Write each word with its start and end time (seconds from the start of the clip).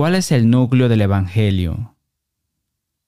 ¿Cuál 0.00 0.14
es 0.14 0.32
el 0.32 0.48
núcleo 0.48 0.88
del 0.88 1.02
Evangelio? 1.02 1.94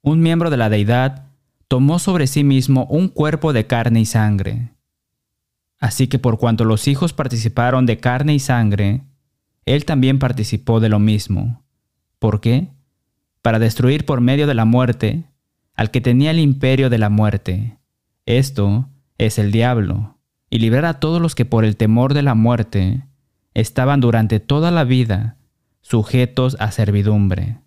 Un 0.02 0.20
miembro 0.20 0.50
de 0.50 0.58
la 0.58 0.68
deidad 0.68 1.24
tomó 1.66 1.98
sobre 1.98 2.26
sí 2.26 2.44
mismo 2.44 2.84
un 2.84 3.08
cuerpo 3.08 3.54
de 3.54 3.66
carne 3.66 4.00
y 4.00 4.04
sangre. 4.04 4.74
Así 5.80 6.06
que 6.06 6.18
por 6.18 6.36
cuanto 6.36 6.66
los 6.66 6.88
hijos 6.88 7.14
participaron 7.14 7.86
de 7.86 7.96
carne 7.96 8.34
y 8.34 8.40
sangre, 8.40 9.04
él 9.64 9.86
también 9.86 10.18
participó 10.18 10.80
de 10.80 10.90
lo 10.90 10.98
mismo. 10.98 11.64
¿Por 12.18 12.42
qué? 12.42 12.68
Para 13.40 13.58
destruir 13.58 14.04
por 14.04 14.20
medio 14.20 14.46
de 14.46 14.52
la 14.52 14.66
muerte 14.66 15.24
al 15.74 15.90
que 15.90 16.02
tenía 16.02 16.30
el 16.30 16.40
imperio 16.40 16.90
de 16.90 16.98
la 16.98 17.08
muerte. 17.08 17.78
Esto 18.26 18.90
es 19.16 19.38
el 19.38 19.50
diablo, 19.50 20.18
y 20.50 20.58
librar 20.58 20.84
a 20.84 21.00
todos 21.00 21.22
los 21.22 21.34
que 21.34 21.46
por 21.46 21.64
el 21.64 21.78
temor 21.78 22.12
de 22.12 22.22
la 22.22 22.34
muerte 22.34 23.06
estaban 23.54 24.00
durante 24.02 24.40
toda 24.40 24.70
la 24.70 24.84
vida 24.84 25.38
sujetos 25.82 26.56
a 26.58 26.72
servidumbre, 26.72 27.58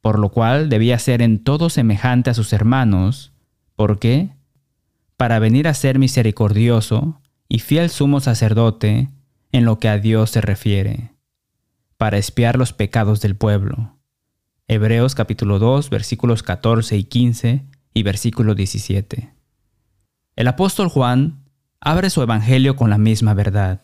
por 0.00 0.18
lo 0.18 0.28
cual 0.28 0.68
debía 0.68 0.98
ser 0.98 1.22
en 1.22 1.42
todo 1.42 1.70
semejante 1.70 2.30
a 2.30 2.34
sus 2.34 2.52
hermanos. 2.52 3.32
¿Por 3.74 3.98
qué? 3.98 4.30
Para 5.16 5.38
venir 5.38 5.66
a 5.66 5.74
ser 5.74 5.98
misericordioso 5.98 7.20
y 7.48 7.60
fiel 7.60 7.88
sumo 7.88 8.20
sacerdote 8.20 9.08
en 9.52 9.64
lo 9.64 9.78
que 9.78 9.88
a 9.88 9.98
Dios 9.98 10.30
se 10.30 10.40
refiere, 10.40 11.12
para 11.96 12.18
espiar 12.18 12.58
los 12.58 12.72
pecados 12.72 13.20
del 13.20 13.36
pueblo. 13.36 13.96
Hebreos 14.66 15.14
capítulo 15.14 15.58
2 15.58 15.90
versículos 15.90 16.42
14 16.42 16.96
y 16.96 17.04
15 17.04 17.64
y 17.94 18.02
versículo 18.02 18.54
17. 18.54 19.32
El 20.36 20.48
apóstol 20.48 20.88
Juan 20.88 21.44
abre 21.80 22.10
su 22.10 22.22
evangelio 22.22 22.74
con 22.76 22.90
la 22.90 22.98
misma 22.98 23.34
verdad. 23.34 23.80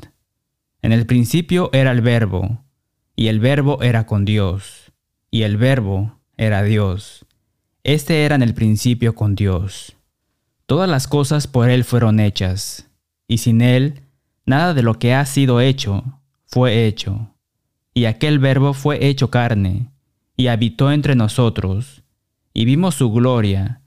En 0.82 0.92
el 0.92 1.06
principio 1.06 1.70
era 1.72 1.92
el 1.92 2.00
verbo, 2.00 2.64
y 3.16 3.28
el 3.28 3.40
verbo 3.40 3.82
era 3.82 4.06
con 4.06 4.24
Dios, 4.24 4.92
y 5.30 5.42
el 5.42 5.56
verbo 5.56 6.18
era 6.36 6.62
Dios. 6.62 7.26
Este 7.84 8.24
era 8.24 8.34
en 8.34 8.42
el 8.42 8.54
principio 8.54 9.14
con 9.14 9.34
Dios. 9.34 9.96
Todas 10.66 10.88
las 10.88 11.08
cosas 11.08 11.46
por 11.46 11.68
Él 11.70 11.84
fueron 11.84 12.20
hechas, 12.20 12.88
y 13.26 13.38
sin 13.38 13.60
Él 13.60 14.02
nada 14.46 14.74
de 14.74 14.82
lo 14.82 14.98
que 14.98 15.14
ha 15.14 15.24
sido 15.26 15.60
hecho 15.60 16.20
fue 16.46 16.86
hecho. 16.86 17.34
Y 17.94 18.04
aquel 18.04 18.38
verbo 18.38 18.74
fue 18.74 19.06
hecho 19.06 19.30
carne, 19.30 19.90
y 20.36 20.46
habitó 20.46 20.92
entre 20.92 21.14
nosotros, 21.14 22.02
y 22.52 22.64
vimos 22.64 22.94
su 22.94 23.10
gloria, 23.12 23.82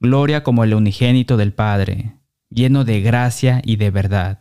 gloria 0.00 0.42
como 0.42 0.64
el 0.64 0.74
unigénito 0.74 1.36
del 1.36 1.52
Padre, 1.52 2.16
lleno 2.48 2.84
de 2.84 3.00
gracia 3.00 3.62
y 3.64 3.76
de 3.76 3.90
verdad. 3.90 4.38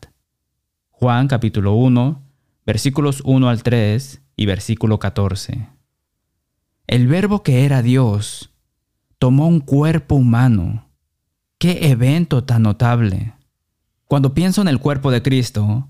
Juan 0.89 1.27
capítulo 1.27 1.73
1, 1.73 2.21
versículos 2.65 3.21
1 3.25 3.49
al 3.49 3.63
3 3.63 4.21
y 4.35 4.45
versículo 4.45 4.99
14. 4.99 5.67
El 6.87 7.07
verbo 7.07 7.43
que 7.43 7.65
era 7.65 7.81
Dios 7.81 8.51
tomó 9.17 9.47
un 9.47 9.59
cuerpo 9.59 10.15
humano. 10.15 10.89
¡Qué 11.57 11.89
evento 11.91 12.43
tan 12.43 12.63
notable! 12.63 13.33
Cuando 14.05 14.33
pienso 14.33 14.61
en 14.61 14.67
el 14.67 14.79
cuerpo 14.79 15.11
de 15.11 15.21
Cristo, 15.21 15.87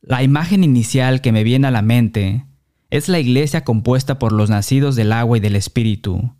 la 0.00 0.22
imagen 0.22 0.62
inicial 0.62 1.20
que 1.20 1.32
me 1.32 1.42
viene 1.42 1.66
a 1.66 1.72
la 1.72 1.82
mente 1.82 2.46
es 2.90 3.08
la 3.08 3.18
iglesia 3.18 3.64
compuesta 3.64 4.18
por 4.18 4.32
los 4.32 4.50
nacidos 4.50 4.94
del 4.94 5.12
agua 5.12 5.38
y 5.38 5.40
del 5.40 5.56
Espíritu, 5.56 6.32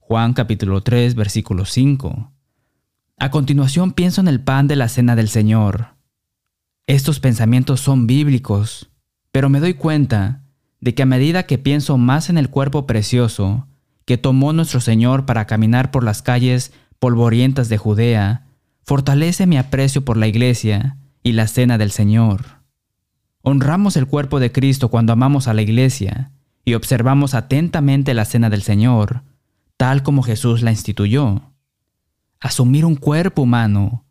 Juan 0.00 0.34
capítulo 0.34 0.82
3, 0.82 1.14
versículo 1.14 1.64
5. 1.64 2.32
A 3.18 3.30
continuación 3.30 3.92
pienso 3.92 4.20
en 4.20 4.28
el 4.28 4.40
pan 4.40 4.68
de 4.68 4.76
la 4.76 4.88
cena 4.88 5.16
del 5.16 5.28
Señor. 5.28 5.96
Estos 6.86 7.18
pensamientos 7.18 7.80
son 7.80 8.06
bíblicos, 8.06 8.90
pero 9.36 9.50
me 9.50 9.60
doy 9.60 9.74
cuenta 9.74 10.40
de 10.80 10.94
que 10.94 11.02
a 11.02 11.04
medida 11.04 11.42
que 11.42 11.58
pienso 11.58 11.98
más 11.98 12.30
en 12.30 12.38
el 12.38 12.48
cuerpo 12.48 12.86
precioso 12.86 13.66
que 14.06 14.16
tomó 14.16 14.54
nuestro 14.54 14.80
Señor 14.80 15.26
para 15.26 15.46
caminar 15.46 15.90
por 15.90 16.04
las 16.04 16.22
calles 16.22 16.72
polvorientas 16.98 17.68
de 17.68 17.76
Judea, 17.76 18.46
fortalece 18.82 19.46
mi 19.46 19.58
aprecio 19.58 20.06
por 20.06 20.16
la 20.16 20.26
iglesia 20.26 20.96
y 21.22 21.32
la 21.32 21.48
cena 21.48 21.76
del 21.76 21.90
Señor. 21.90 22.62
Honramos 23.42 23.98
el 23.98 24.06
cuerpo 24.06 24.40
de 24.40 24.52
Cristo 24.52 24.88
cuando 24.88 25.12
amamos 25.12 25.48
a 25.48 25.52
la 25.52 25.60
iglesia 25.60 26.30
y 26.64 26.72
observamos 26.72 27.34
atentamente 27.34 28.14
la 28.14 28.24
cena 28.24 28.48
del 28.48 28.62
Señor, 28.62 29.22
tal 29.76 30.02
como 30.02 30.22
Jesús 30.22 30.62
la 30.62 30.70
instituyó. 30.70 31.42
Asumir 32.40 32.86
un 32.86 32.96
cuerpo 32.96 33.42
humano, 33.42 34.06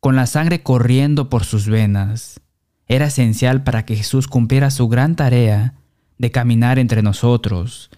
con 0.00 0.16
la 0.16 0.24
sangre 0.24 0.62
corriendo 0.62 1.28
por 1.28 1.44
sus 1.44 1.66
venas, 1.68 2.40
era 2.90 3.06
esencial 3.06 3.62
para 3.62 3.84
que 3.84 3.94
Jesús 3.94 4.26
cumpliera 4.26 4.68
su 4.72 4.88
gran 4.88 5.14
tarea 5.14 5.74
de 6.18 6.32
caminar 6.32 6.80
entre 6.80 7.02
nosotros, 7.02 7.88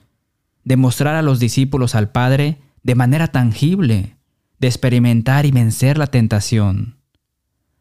de 0.64 0.76
mostrar 0.76 1.14
a 1.14 1.22
los 1.22 1.40
discípulos 1.40 1.94
al 1.94 2.10
Padre 2.10 2.58
de 2.82 2.94
manera 2.94 3.28
tangible, 3.28 4.16
de 4.58 4.68
experimentar 4.68 5.46
y 5.46 5.50
vencer 5.50 5.96
la 5.96 6.08
tentación, 6.08 6.98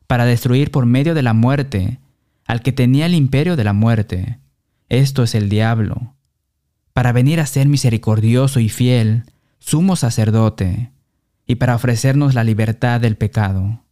para 0.08 0.24
destruir 0.24 0.72
por 0.72 0.86
medio 0.86 1.14
de 1.14 1.22
la 1.22 1.34
muerte 1.34 2.00
al 2.46 2.62
que 2.62 2.72
tenía 2.72 3.08
el 3.08 3.14
imperio 3.14 3.58
de 3.58 3.66
la 3.66 3.74
muerte, 3.74 4.40
esto 4.88 5.24
es 5.24 5.36
el 5.36 5.50
diablo, 5.50 6.16
para 6.94 7.12
venir 7.12 7.42
a 7.42 7.46
ser 7.46 7.68
misericordioso 7.68 8.62
y 8.62 8.70
fiel 8.70 9.26
sumo 9.60 9.98
sacerdote, 9.98 10.92
y 11.46 11.56
para 11.56 11.76
ofrecernos 11.76 12.36
la 12.36 12.46
libertad 12.46 13.02
del 13.02 13.18
pecado. 13.18 13.84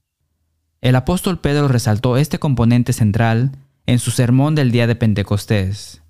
El 0.81 0.95
apóstol 0.95 1.39
Pedro 1.39 1.67
resaltó 1.67 2.17
este 2.17 2.39
componente 2.39 2.93
central 2.93 3.51
en 3.85 3.99
su 3.99 4.11
sermón 4.11 4.55
del 4.55 4.71
día 4.71 4.87
de 4.87 4.95
Pentecostés. 4.95 6.03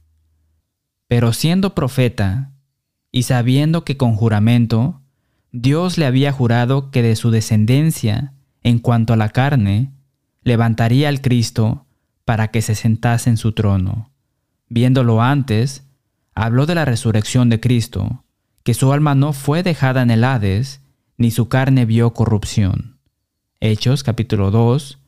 Pero 1.08 1.34
siendo 1.34 1.74
profeta, 1.74 2.52
y 3.12 3.24
sabiendo 3.24 3.84
que 3.84 3.98
con 3.98 4.16
juramento, 4.16 5.02
Dios 5.52 5.98
le 5.98 6.06
había 6.06 6.32
jurado 6.32 6.92
que 6.92 7.02
de 7.02 7.16
su 7.16 7.32
descendencia, 7.32 8.34
en 8.62 8.78
cuanto 8.78 9.14
a 9.14 9.18
la 9.18 9.30
carne, 9.30 9.92
levantaría 10.44 11.10
al 11.10 11.22
Cristo 11.22 11.88
para 12.24 12.50
que 12.50 12.62
se 12.62 12.76
sentase 12.76 13.32
en 13.32 13.38
su 13.38 13.54
trono. 13.54 14.12
Viéndolo 14.68 15.24
antes, 15.24 15.88
habló 16.36 16.68
de 16.68 16.76
la 16.76 16.86
resurrección 16.86 17.50
de 17.50 17.60
Cristo, 17.60 18.24
que 18.62 18.76
su 18.76 18.94
alma 18.94 19.16
no 19.16 19.34
fue 19.34 19.64
dejada 19.64 20.04
en 20.04 20.12
el 20.12 20.24
Hades, 20.24 20.82
ni 21.18 21.32
su 21.32 21.50
carne 21.50 21.86
vio 21.86 22.14
corrupción. 22.14 22.99
Hechos 23.62 24.04
capítulo 24.04 24.52
2, 24.52 25.00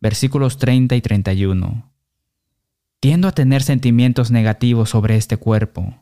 versículos 0.00 0.58
30 0.58 0.96
y 0.96 1.00
31. 1.00 1.92
Tiendo 2.98 3.28
a 3.28 3.32
tener 3.32 3.62
sentimientos 3.62 4.32
negativos 4.32 4.90
sobre 4.90 5.14
este 5.14 5.36
cuerpo, 5.36 5.94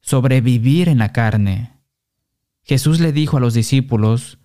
sobre 0.00 0.40
vivir 0.40 0.88
en 0.88 0.96
la 0.96 1.12
carne. 1.12 1.74
Jesús 2.62 2.98
le 3.00 3.12
dijo 3.12 3.36
a 3.36 3.40
los 3.40 3.52
discípulos, 3.52 4.38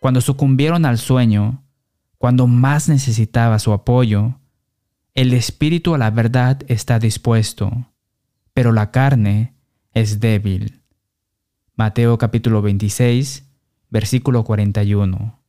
cuando 0.00 0.20
sucumbieron 0.20 0.86
al 0.86 0.98
sueño, 0.98 1.62
cuando 2.18 2.48
más 2.48 2.88
necesitaba 2.88 3.60
su 3.60 3.72
apoyo, 3.72 4.40
el 5.14 5.34
espíritu 5.34 5.94
a 5.94 5.98
la 5.98 6.10
verdad 6.10 6.62
está 6.66 6.98
dispuesto, 6.98 7.92
pero 8.52 8.72
la 8.72 8.90
carne 8.90 9.54
es 9.92 10.18
débil. 10.18 10.82
Mateo 11.76 12.18
capítulo 12.18 12.60
26, 12.60 13.48
versículo 13.88 14.42
41. 14.42 15.43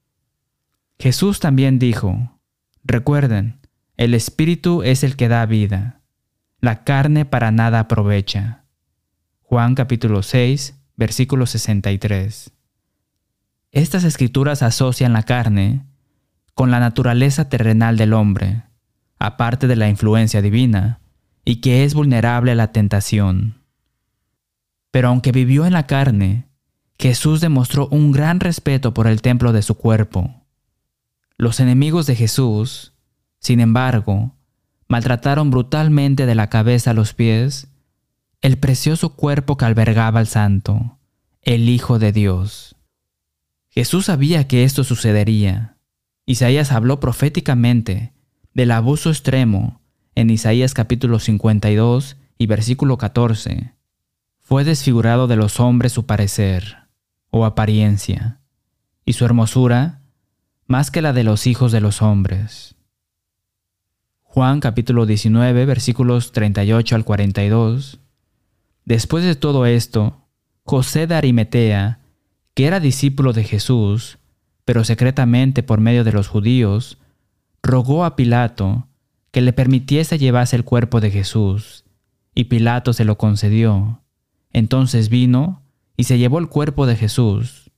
Jesús 1.00 1.40
también 1.40 1.78
dijo, 1.80 2.40
recuerden, 2.84 3.60
el 3.98 4.14
Espíritu 4.14 4.84
es 4.84 5.04
el 5.04 5.16
que 5.16 5.28
da 5.28 5.46
vida, 5.46 6.02
la 6.60 6.84
carne 6.84 7.26
para 7.26 7.52
nada 7.52 7.80
aprovecha. 7.80 8.64
Juan 9.42 9.76
capítulo 9.76 10.24
6, 10.24 10.76
versículo 10.96 11.46
63. 11.46 12.52
Estas 13.72 14.04
escrituras 14.06 14.64
asocian 14.64 15.14
la 15.14 15.24
carne 15.24 15.86
con 16.54 16.72
la 16.72 16.80
naturaleza 16.80 17.50
terrenal 17.50 17.98
del 17.98 18.14
hombre, 18.14 18.64
aparte 19.20 19.68
de 19.68 19.76
la 19.76 19.90
influencia 19.90 20.42
divina, 20.42 21.02
y 21.44 21.58
que 21.58 21.84
es 21.84 21.94
vulnerable 21.94 22.54
a 22.54 22.56
la 22.56 22.72
tentación. 22.72 23.62
Pero 24.92 25.10
aunque 25.10 25.34
vivió 25.34 25.66
en 25.66 25.74
la 25.74 25.88
carne, 25.88 26.48
Jesús 26.98 27.42
demostró 27.42 27.90
un 27.90 28.14
gran 28.14 28.40
respeto 28.40 28.94
por 28.94 29.08
el 29.08 29.22
templo 29.22 29.52
de 29.52 29.62
su 29.62 29.76
cuerpo. 29.76 30.45
Los 31.38 31.60
enemigos 31.60 32.06
de 32.06 32.16
Jesús, 32.16 32.94
sin 33.40 33.60
embargo, 33.60 34.36
maltrataron 34.88 35.52
brutalmente 35.52 36.26
de 36.26 36.36
la 36.36 36.50
cabeza 36.50 36.92
a 36.92 36.94
los 36.94 37.14
pies 37.14 37.68
el 38.42 38.58
precioso 38.58 39.16
cuerpo 39.16 39.58
que 39.58 39.66
albergaba 39.66 40.20
al 40.20 40.28
santo, 40.28 41.00
el 41.42 41.70
Hijo 41.70 42.00
de 42.00 42.12
Dios. 42.12 42.76
Jesús 43.70 44.06
sabía 44.06 44.48
que 44.48 44.64
esto 44.64 44.84
sucedería. 44.84 45.78
Isaías 46.26 46.72
habló 46.72 47.00
proféticamente 47.00 48.14
del 48.54 48.72
abuso 48.72 49.10
extremo 49.10 49.82
en 50.16 50.30
Isaías 50.30 50.74
capítulo 50.74 51.20
52 51.20 52.18
y 52.38 52.48
versículo 52.48 52.98
14 52.98 53.76
fue 54.46 54.64
desfigurado 54.64 55.26
de 55.26 55.38
los 55.38 55.60
hombres 55.60 55.92
su 55.92 56.06
parecer, 56.06 56.78
o 57.32 57.46
apariencia, 57.46 58.42
y 59.04 59.14
su 59.14 59.26
hermosura 59.26 60.04
más 60.68 60.90
que 60.90 61.02
la 61.02 61.14
de 61.14 61.24
los 61.24 61.46
hijos 61.48 61.72
de 61.72 61.82
los 61.82 62.02
hombres. 62.02 62.76
Juan 64.24 64.60
capítulo 64.60 65.06
19 65.06 65.66
versículos 65.66 66.32
38 66.32 66.96
al 66.96 67.06
42 67.06 68.00
Después 68.84 69.24
de 69.24 69.36
todo 69.36 69.66
esto, 69.66 70.22
José 70.64 71.08
de 71.08 71.16
Arimetea, 71.16 72.00
que 72.54 72.68
era 72.68 72.80
discípulo 72.80 73.34
de 73.34 73.44
Jesús, 73.44 74.20
pero 74.64 74.84
secretamente 74.84 75.64
por 75.64 75.80
medio 75.80 76.04
de 76.04 76.12
los 76.12 76.28
judíos, 76.28 77.00
rogó 77.64 78.06
a 78.06 78.16
Pilato 78.16 78.88
que 79.32 79.42
le 79.42 79.54
permitiese 79.54 80.18
llevarse 80.18 80.56
el 80.56 80.64
cuerpo 80.64 81.02
de 81.02 81.12
Jesús, 81.12 81.84
y 82.36 82.46
Pilato 82.46 82.94
se 82.94 83.06
lo 83.06 83.18
concedió. 83.18 84.02
Entonces 84.54 85.10
vino 85.10 85.64
y 85.98 86.04
se 86.06 86.18
llevó 86.18 86.40
el 86.40 86.48
cuerpo 86.48 86.86
de 86.86 86.96
Jesús. 86.96 87.72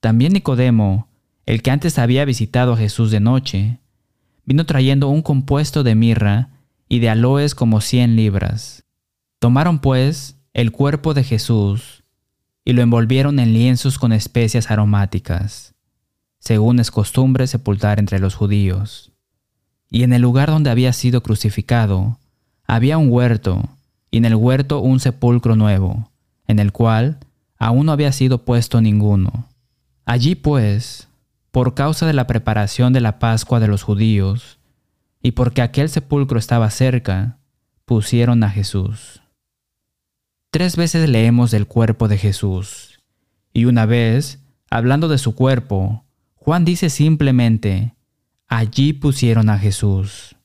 También 0.00 0.32
Nicodemo, 0.32 1.09
el 1.50 1.62
que 1.62 1.72
antes 1.72 1.98
había 1.98 2.24
visitado 2.24 2.74
a 2.74 2.76
Jesús 2.76 3.10
de 3.10 3.18
noche, 3.18 3.80
vino 4.44 4.66
trayendo 4.66 5.08
un 5.08 5.20
compuesto 5.20 5.82
de 5.82 5.96
mirra 5.96 6.50
y 6.88 7.00
de 7.00 7.10
aloes 7.10 7.56
como 7.56 7.80
cien 7.80 8.14
libras. 8.14 8.84
Tomaron 9.40 9.80
pues 9.80 10.36
el 10.54 10.70
cuerpo 10.70 11.12
de 11.12 11.24
Jesús 11.24 12.04
y 12.64 12.72
lo 12.72 12.82
envolvieron 12.82 13.40
en 13.40 13.52
lienzos 13.52 13.98
con 13.98 14.12
especias 14.12 14.70
aromáticas, 14.70 15.74
según 16.38 16.78
es 16.78 16.92
costumbre 16.92 17.48
sepultar 17.48 17.98
entre 17.98 18.20
los 18.20 18.36
judíos. 18.36 19.10
Y 19.90 20.04
en 20.04 20.12
el 20.12 20.22
lugar 20.22 20.50
donde 20.50 20.70
había 20.70 20.92
sido 20.92 21.20
crucificado, 21.20 22.20
había 22.64 22.96
un 22.96 23.10
huerto, 23.10 23.70
y 24.12 24.18
en 24.18 24.24
el 24.24 24.36
huerto 24.36 24.78
un 24.78 25.00
sepulcro 25.00 25.56
nuevo, 25.56 26.12
en 26.46 26.60
el 26.60 26.70
cual 26.70 27.18
aún 27.58 27.86
no 27.86 27.92
había 27.92 28.12
sido 28.12 28.44
puesto 28.44 28.80
ninguno. 28.80 29.48
Allí 30.04 30.36
pues, 30.36 31.08
por 31.50 31.74
causa 31.74 32.06
de 32.06 32.12
la 32.12 32.26
preparación 32.26 32.92
de 32.92 33.00
la 33.00 33.18
Pascua 33.18 33.60
de 33.60 33.68
los 33.68 33.82
judíos, 33.82 34.58
y 35.22 35.32
porque 35.32 35.62
aquel 35.62 35.88
sepulcro 35.88 36.38
estaba 36.38 36.70
cerca, 36.70 37.38
pusieron 37.84 38.42
a 38.44 38.50
Jesús. 38.50 39.22
Tres 40.50 40.76
veces 40.76 41.08
leemos 41.08 41.50
del 41.50 41.66
cuerpo 41.66 42.08
de 42.08 42.18
Jesús, 42.18 43.00
y 43.52 43.64
una 43.64 43.86
vez, 43.86 44.40
hablando 44.70 45.08
de 45.08 45.18
su 45.18 45.34
cuerpo, 45.34 46.04
Juan 46.34 46.64
dice 46.64 46.88
simplemente, 46.88 47.94
allí 48.48 48.92
pusieron 48.92 49.50
a 49.50 49.58
Jesús. 49.58 50.36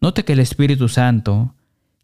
Note 0.00 0.24
que 0.24 0.34
el 0.34 0.40
Espíritu 0.40 0.88
Santo 0.88 1.54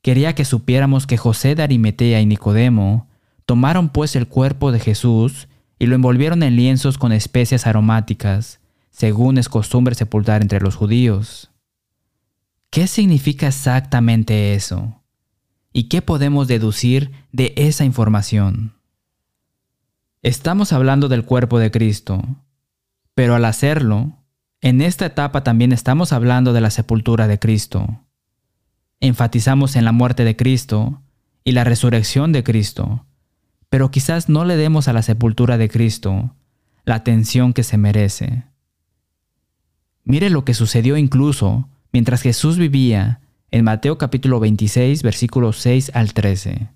quería 0.01 0.35
que 0.35 0.45
supiéramos 0.45 1.07
que 1.07 1.19
José 1.19 1.55
de 1.55 1.63
Arimetea 1.63 2.21
y 2.21 2.27
Nicodemo 2.27 3.09
tomaron 3.45 3.91
pues 3.91 4.17
el 4.17 4.27
cuerpo 4.27 4.73
de 4.73 4.81
Jesús 4.81 5.49
y 5.81 5.87
lo 5.87 5.95
envolvieron 5.95 6.43
en 6.43 6.57
lienzos 6.57 6.99
con 6.99 7.11
especias 7.11 7.67
aromáticas, 7.67 8.61
según 8.91 9.39
es 9.39 9.49
costumbre 9.49 9.95
sepultar 9.95 10.43
entre 10.43 10.61
los 10.61 10.77
judíos. 10.77 11.51
¿Qué 12.69 12.87
significa 12.87 13.49
exactamente 13.49 14.55
eso? 14.55 15.01
¿Y 15.73 15.85
qué 15.85 16.03
podemos 16.03 16.49
deducir 16.49 17.11
de 17.33 17.55
esa 17.57 17.87
información? 17.87 18.75
Estamos 20.23 20.75
hablando 20.75 21.09
del 21.09 21.25
cuerpo 21.25 21.59
de 21.59 21.71
Cristo, 21.71 22.23
pero 23.15 23.35
al 23.35 23.47
hacerlo, 23.47 24.19
en 24.61 24.83
esta 24.83 25.07
etapa 25.07 25.43
también 25.45 25.73
estamos 25.73 26.13
hablando 26.13 26.53
de 26.53 26.61
la 26.61 26.71
sepultura 26.71 27.27
de 27.27 27.39
Cristo. 27.39 28.05
Enfatizamos 29.01 29.77
en 29.77 29.87
la 29.87 29.93
muerte 29.93 30.25
de 30.25 30.37
Cristo 30.37 31.01
y 31.43 31.53
la 31.53 31.65
resurrección 31.65 32.33
de 32.33 32.45
Cristo, 32.45 33.07
pero 33.71 33.91
quizás 33.91 34.29
no 34.29 34.45
le 34.45 34.57
demos 34.57 34.89
a 34.89 34.93
la 34.93 35.03
sepultura 35.03 35.57
de 35.57 35.71
Cristo 35.71 36.35
la 36.85 36.97
atención 36.97 37.53
que 37.53 37.63
se 37.63 37.79
merece. 37.79 38.45
Mire 40.05 40.29
lo 40.29 40.45
que 40.45 40.55
sucedió 40.55 40.97
incluso 40.97 41.69
mientras 41.93 42.21
Jesús 42.21 42.59
vivía 42.59 43.21
en 43.53 43.65
Mateo 43.65 43.97
capítulo 43.97 44.41
26 44.41 45.03
versículos 45.03 45.57
6 45.59 45.93
al 45.95 46.13
13. 46.13 46.69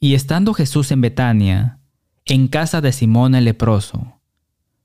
Y 0.00 0.14
estando 0.14 0.52
Jesús 0.52 0.92
en 0.92 1.00
Betania, 1.00 1.78
en 2.26 2.48
casa 2.48 2.80
de 2.80 2.92
Simón 2.92 3.34
el 3.34 3.46
leproso, 3.46 4.20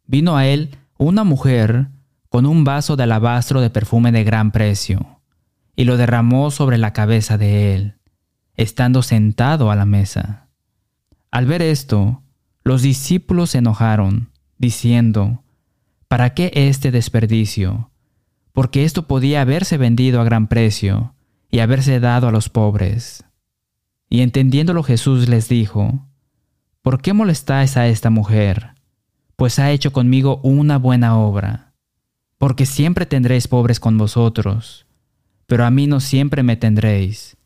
vino 0.06 0.38
a 0.38 0.48
él 0.48 0.78
una 0.98 1.24
mujer 1.24 1.88
con 2.30 2.46
un 2.46 2.64
vaso 2.64 2.96
de 2.96 3.04
alabastro 3.04 3.62
de 3.62 3.70
perfume 3.70 4.12
de 4.12 4.24
gran 4.24 4.52
precio, 4.52 5.20
y 5.76 5.84
lo 5.84 5.98
derramó 5.98 6.52
sobre 6.52 6.78
la 6.78 6.94
cabeza 6.94 7.38
de 7.38 7.74
él, 7.74 7.96
estando 8.56 9.02
sentado 9.02 9.72
a 9.72 9.76
la 9.76 9.86
mesa. 9.86 10.47
Al 11.38 11.46
ver 11.46 11.62
esto, 11.62 12.24
los 12.64 12.82
discípulos 12.82 13.52
se 13.52 13.60
enojaron, 13.60 14.32
diciendo, 14.58 15.44
¿Para 16.08 16.34
qué 16.34 16.50
este 16.52 16.90
desperdicio? 16.90 17.92
porque 18.54 18.86
esto 18.86 19.06
podía 19.06 19.42
haberse 19.42 19.78
vendido 19.78 20.20
a 20.20 20.24
gran 20.24 20.48
precio 20.48 21.14
y 21.52 21.60
haberse 21.60 22.00
dado 22.00 22.28
a 22.28 22.32
los 22.32 22.50
pobres. 22.50 23.24
Y 24.10 24.22
entendiéndolo 24.22 24.82
Jesús 24.82 25.30
les 25.30 25.48
dijo, 25.48 26.08
¿Por 26.82 27.04
qué 27.04 27.14
molestáis 27.14 27.78
a 27.78 27.86
esta 27.88 28.10
mujer? 28.10 28.72
Pues 29.36 29.60
ha 29.60 29.70
hecho 29.70 29.94
conmigo 29.94 30.40
una 30.42 30.80
buena 30.80 31.20
obra. 31.20 31.76
Porque 32.40 32.66
siempre 32.66 33.06
tendréis 33.06 33.48
pobres 33.48 33.80
con 33.80 33.96
vosotros, 34.00 34.88
pero 35.46 35.66
a 35.66 35.70
mí 35.70 35.86
no 35.86 36.00
siempre 36.00 36.42
me 36.42 36.58
tendréis. 36.58 37.38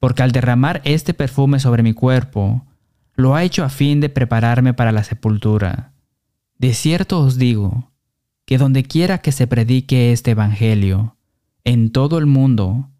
Porque 0.00 0.24
al 0.24 0.32
derramar 0.32 0.82
este 0.84 1.14
perfume 1.14 1.60
sobre 1.60 1.84
mi 1.84 1.92
cuerpo, 1.92 2.66
lo 3.16 3.34
ha 3.34 3.42
hecho 3.42 3.64
a 3.64 3.70
fin 3.70 4.00
de 4.00 4.08
prepararme 4.08 4.74
para 4.74 4.92
la 4.92 5.02
sepultura. 5.02 5.92
De 6.58 6.74
cierto 6.74 7.20
os 7.20 7.38
digo, 7.38 7.90
que 8.44 8.58
donde 8.58 8.84
quiera 8.84 9.18
que 9.18 9.32
se 9.32 9.46
predique 9.46 10.12
este 10.12 10.32
Evangelio, 10.32 11.16
en 11.64 11.90
todo 11.90 12.18
el 12.18 12.26
mundo, 12.26 12.90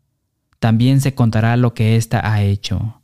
también 0.58 1.00
se 1.00 1.14
contará 1.14 1.56
lo 1.56 1.74
que 1.74 1.96
ésta 1.96 2.32
ha 2.32 2.42
hecho, 2.42 3.00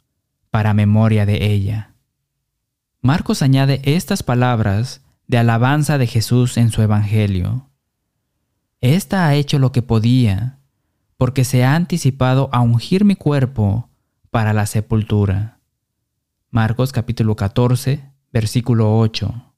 para 0.51 0.75
memoria 0.75 1.25
de 1.27 1.53
ella. 1.53 1.95
Marcos 3.01 3.43
añade 3.43 3.81
estas 3.85 4.23
palabras 4.23 5.03
de 5.27 5.39
alabanza 5.39 5.99
de 5.99 6.07
Jesús 6.07 6.57
en 6.57 6.71
su 6.71 6.83
Evangelio. 6.83 7.69
Esta 8.81 9.27
ha 9.27 9.35
hecho 9.35 9.59
lo 9.59 9.71
que 9.71 9.83
podía, 9.83 10.59
porque 11.17 11.45
se 11.45 11.65
ha 11.65 11.77
anticipado 11.77 12.49
a 12.53 12.61
ungir 12.61 13.05
mi 13.05 13.15
cuerpo 13.15 13.89
para 14.31 14.53
la 14.53 14.67
sepultura. 14.67 15.52
Marcos 16.55 16.93
capítulo 16.93 17.35
14, 17.35 18.13
versículo 18.31 18.99
8. 18.99 19.55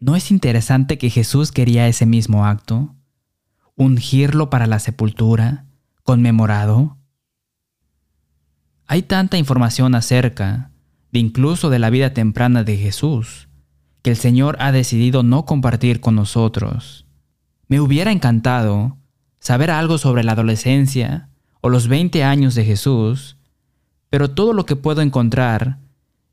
¿No 0.00 0.16
es 0.16 0.32
interesante 0.32 0.98
que 0.98 1.10
Jesús 1.10 1.52
quería 1.52 1.86
ese 1.86 2.06
mismo 2.06 2.44
acto? 2.44 2.96
¿Ungirlo 3.76 4.50
para 4.50 4.66
la 4.66 4.80
sepultura? 4.80 5.66
¿Conmemorado? 6.02 6.98
Hay 8.88 9.02
tanta 9.02 9.38
información 9.38 9.94
acerca 9.94 10.72
de 11.12 11.20
incluso 11.20 11.70
de 11.70 11.78
la 11.78 11.90
vida 11.90 12.12
temprana 12.14 12.64
de 12.64 12.76
Jesús 12.76 13.48
que 14.02 14.10
el 14.10 14.16
Señor 14.16 14.56
ha 14.58 14.72
decidido 14.72 15.22
no 15.22 15.44
compartir 15.44 16.00
con 16.00 16.16
nosotros. 16.16 17.06
Me 17.68 17.78
hubiera 17.78 18.10
encantado 18.10 18.98
saber 19.38 19.70
algo 19.70 19.98
sobre 19.98 20.24
la 20.24 20.32
adolescencia 20.32 21.28
o 21.60 21.68
los 21.68 21.86
20 21.86 22.24
años 22.24 22.56
de 22.56 22.64
Jesús, 22.64 23.36
pero 24.10 24.30
todo 24.30 24.52
lo 24.52 24.66
que 24.66 24.76
puedo 24.76 25.00
encontrar 25.00 25.78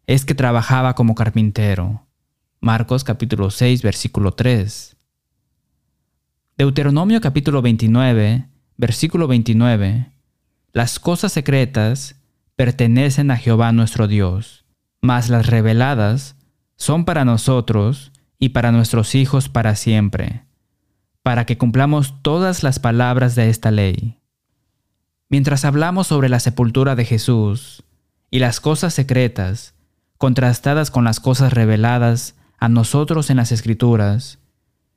es 0.07 0.25
que 0.25 0.35
trabajaba 0.35 0.95
como 0.95 1.15
carpintero. 1.15 2.07
Marcos 2.59 3.03
capítulo 3.03 3.51
6 3.51 3.83
versículo 3.83 4.33
3. 4.33 4.97
Deuteronomio 6.57 7.21
capítulo 7.21 7.61
29 7.61 8.49
versículo 8.77 9.27
29. 9.27 10.11
Las 10.73 10.99
cosas 10.99 11.31
secretas 11.31 12.15
pertenecen 12.55 13.29
a 13.29 13.37
Jehová 13.37 13.71
nuestro 13.71 14.07
Dios, 14.07 14.65
mas 15.01 15.29
las 15.29 15.45
reveladas 15.45 16.35
son 16.75 17.05
para 17.05 17.25
nosotros 17.25 18.11
y 18.39 18.49
para 18.49 18.71
nuestros 18.71 19.13
hijos 19.13 19.49
para 19.49 19.75
siempre, 19.75 20.45
para 21.21 21.45
que 21.45 21.57
cumplamos 21.57 22.21
todas 22.23 22.63
las 22.63 22.79
palabras 22.79 23.35
de 23.35 23.49
esta 23.49 23.69
ley. 23.69 24.17
Mientras 25.29 25.65
hablamos 25.65 26.07
sobre 26.07 26.29
la 26.29 26.39
sepultura 26.39 26.95
de 26.95 27.03
Jesús 27.03 27.83
y 28.31 28.39
las 28.39 28.61
cosas 28.61 28.93
secretas, 28.93 29.75
contrastadas 30.17 30.89
con 30.89 31.03
las 31.03 31.19
cosas 31.19 31.51
reveladas 31.51 32.35
a 32.57 32.69
nosotros 32.69 33.29
en 33.29 33.37
las 33.37 33.51
Escrituras, 33.51 34.39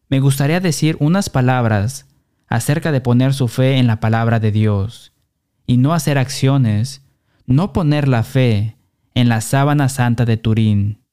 me 0.08 0.20
gustaría 0.20 0.60
decir 0.60 0.96
unas 1.00 1.30
palabras 1.30 2.06
acerca 2.46 2.92
de 2.92 3.00
poner 3.00 3.34
su 3.34 3.48
fe 3.48 3.78
en 3.78 3.86
la 3.86 3.98
palabra 3.98 4.38
de 4.38 4.52
Dios 4.52 5.12
y 5.66 5.76
no 5.76 5.94
hacer 5.94 6.16
acciones, 6.16 7.02
no 7.46 7.72
poner 7.72 8.06
la 8.06 8.22
fe 8.22 8.76
en 9.14 9.28
la 9.28 9.40
sábana 9.40 9.88
santa 9.88 10.24
de 10.24 10.36
Turín. 10.36 11.04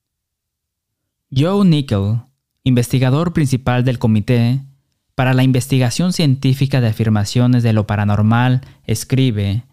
Joe 1.35 1.65
Nickel, 1.65 2.21
investigador 2.63 3.33
principal 3.33 3.83
del 3.83 3.99
Comité 3.99 4.61
para 5.17 5.33
la 5.33 5.41
Investigación 5.41 6.13
Científica 6.13 6.79
de 6.79 6.89
Afirmaciones 6.89 7.63
de 7.63 7.73
lo 7.73 7.87
Paranormal, 7.87 8.61
escribe, 8.83 9.63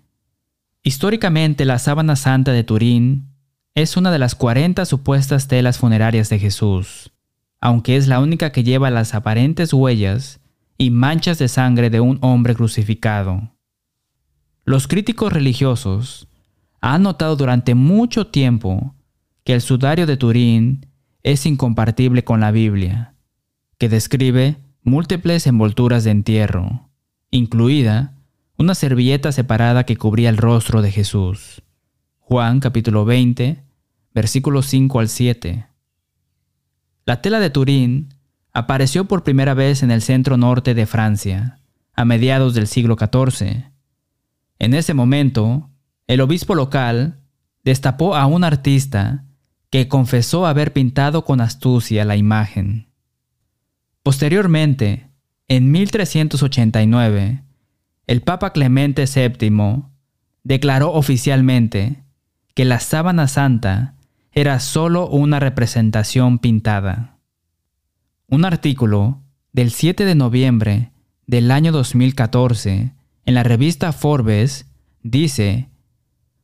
Históricamente 0.82 1.66
la 1.66 1.78
sábana 1.78 2.16
santa 2.16 2.52
de 2.52 2.64
Turín 2.64 3.28
es 3.74 3.98
una 3.98 4.10
de 4.10 4.18
las 4.18 4.34
40 4.34 4.86
supuestas 4.86 5.46
telas 5.46 5.76
funerarias 5.76 6.30
de 6.30 6.38
Jesús, 6.38 7.12
aunque 7.60 7.98
es 7.98 8.08
la 8.08 8.20
única 8.20 8.52
que 8.52 8.64
lleva 8.64 8.88
las 8.88 9.14
aparentes 9.14 9.74
huellas 9.74 10.40
y 10.78 10.88
manchas 10.88 11.38
de 11.38 11.48
sangre 11.48 11.90
de 11.90 12.00
un 12.00 12.16
hombre 12.22 12.54
crucificado. 12.54 13.50
Los 14.64 14.88
críticos 14.88 15.30
religiosos 15.30 16.26
han 16.80 17.02
notado 17.02 17.36
durante 17.36 17.74
mucho 17.74 18.28
tiempo 18.28 18.94
que 19.44 19.52
el 19.52 19.60
sudario 19.60 20.06
de 20.06 20.16
Turín 20.16 20.86
es 21.22 21.44
incompatible 21.44 22.24
con 22.24 22.40
la 22.40 22.50
Biblia, 22.50 23.12
que 23.76 23.90
describe 23.90 24.63
múltiples 24.84 25.46
envolturas 25.46 26.04
de 26.04 26.10
entierro, 26.10 26.90
incluida 27.30 28.12
una 28.58 28.74
servilleta 28.74 29.32
separada 29.32 29.84
que 29.84 29.96
cubría 29.96 30.28
el 30.28 30.36
rostro 30.36 30.82
de 30.82 30.92
Jesús. 30.92 31.62
Juan 32.18 32.60
capítulo 32.60 33.06
20, 33.06 33.64
versículos 34.14 34.66
5 34.66 35.00
al 35.00 35.08
7. 35.08 35.66
La 37.06 37.22
tela 37.22 37.40
de 37.40 37.48
Turín 37.48 38.14
apareció 38.52 39.06
por 39.06 39.24
primera 39.24 39.54
vez 39.54 39.82
en 39.82 39.90
el 39.90 40.02
centro 40.02 40.36
norte 40.36 40.74
de 40.74 40.84
Francia, 40.84 41.60
a 41.94 42.04
mediados 42.04 42.52
del 42.52 42.66
siglo 42.66 42.96
XIV. 42.98 43.70
En 44.58 44.74
ese 44.74 44.92
momento, 44.92 45.70
el 46.06 46.20
obispo 46.20 46.54
local 46.54 47.20
destapó 47.64 48.16
a 48.16 48.26
un 48.26 48.44
artista 48.44 49.24
que 49.70 49.88
confesó 49.88 50.46
haber 50.46 50.74
pintado 50.74 51.24
con 51.24 51.40
astucia 51.40 52.04
la 52.04 52.16
imagen. 52.16 52.93
Posteriormente, 54.04 55.08
en 55.48 55.72
1389, 55.72 57.42
el 58.06 58.20
Papa 58.20 58.52
Clemente 58.52 59.06
VII 59.06 59.84
declaró 60.42 60.92
oficialmente 60.92 62.04
que 62.54 62.66
la 62.66 62.80
sábana 62.80 63.28
santa 63.28 63.94
era 64.30 64.60
sólo 64.60 65.08
una 65.08 65.40
representación 65.40 66.38
pintada. 66.38 67.16
Un 68.28 68.44
artículo 68.44 69.22
del 69.54 69.70
7 69.70 70.04
de 70.04 70.14
noviembre 70.14 70.92
del 71.26 71.50
año 71.50 71.72
2014 71.72 72.92
en 73.24 73.34
la 73.34 73.42
revista 73.42 73.90
Forbes 73.92 74.66
dice, 75.02 75.70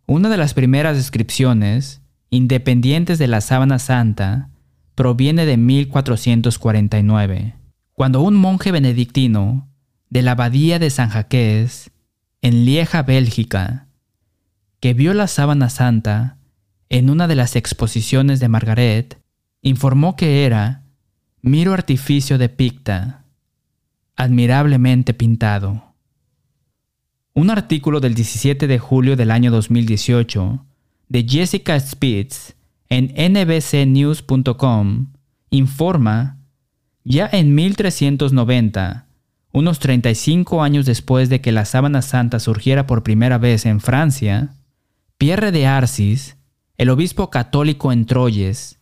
una 0.07 0.31
de 0.31 0.39
las 0.39 0.55
primeras 0.55 0.97
descripciones 0.97 2.01
independientes 2.31 3.19
de 3.19 3.29
la 3.29 3.43
sábana 3.43 3.79
santa 3.79 4.49
proviene 4.95 5.47
de 5.47 5.57
1449, 5.57 7.55
cuando 7.95 8.21
un 8.21 8.35
monje 8.35 8.73
benedictino 8.73 9.69
de 10.09 10.23
la 10.23 10.33
abadía 10.33 10.79
de 10.79 10.91
San 10.91 11.09
Jaques, 11.09 11.91
en 12.43 12.65
Lieja, 12.65 13.03
Bélgica, 13.03 13.89
que 14.81 14.95
vio 14.95 15.15
la 15.15 15.27
sábana 15.27 15.69
santa 15.69 16.39
en 16.89 17.11
una 17.11 17.29
de 17.29 17.37
las 17.37 17.55
exposiciones 17.55 18.41
de 18.41 18.49
Margaret, 18.49 19.21
informó 19.63 20.17
que 20.17 20.45
era 20.45 20.83
miro 21.43 21.73
artificio 21.73 22.39
de 22.39 22.49
Picta, 22.49 23.25
admirablemente 24.17 25.15
pintado. 25.15 25.95
Un 27.33 27.51
artículo 27.51 28.01
del 28.01 28.15
17 28.15 28.67
de 28.67 28.79
julio 28.79 29.17
del 29.17 29.31
año 29.31 29.51
2018 29.51 30.67
de 31.09 31.27
Jessica 31.29 31.79
Spitz 31.79 32.55
en 32.91 33.15
nbcnews.com 33.33 35.07
informa, 35.51 36.39
ya 37.05 37.29
en 37.33 37.55
1390, 37.55 39.07
unos 39.53 39.79
35 39.79 40.63
años 40.63 40.87
después 40.87 41.29
de 41.29 41.41
que 41.41 41.53
la 41.53 41.65
sábana 41.65 42.03
santa 42.03 42.41
surgiera 42.41 42.87
por 42.87 43.03
primera 43.03 43.39
vez 43.39 43.65
en 43.65 43.81
Francia, 43.81 44.55
Pierre 45.17 45.53
de 45.53 45.67
Arcis, 45.67 46.37
el 46.79 46.91
obispo 46.91 47.31
católico 47.31 47.93
en 47.93 48.07
Troyes, 48.07 48.79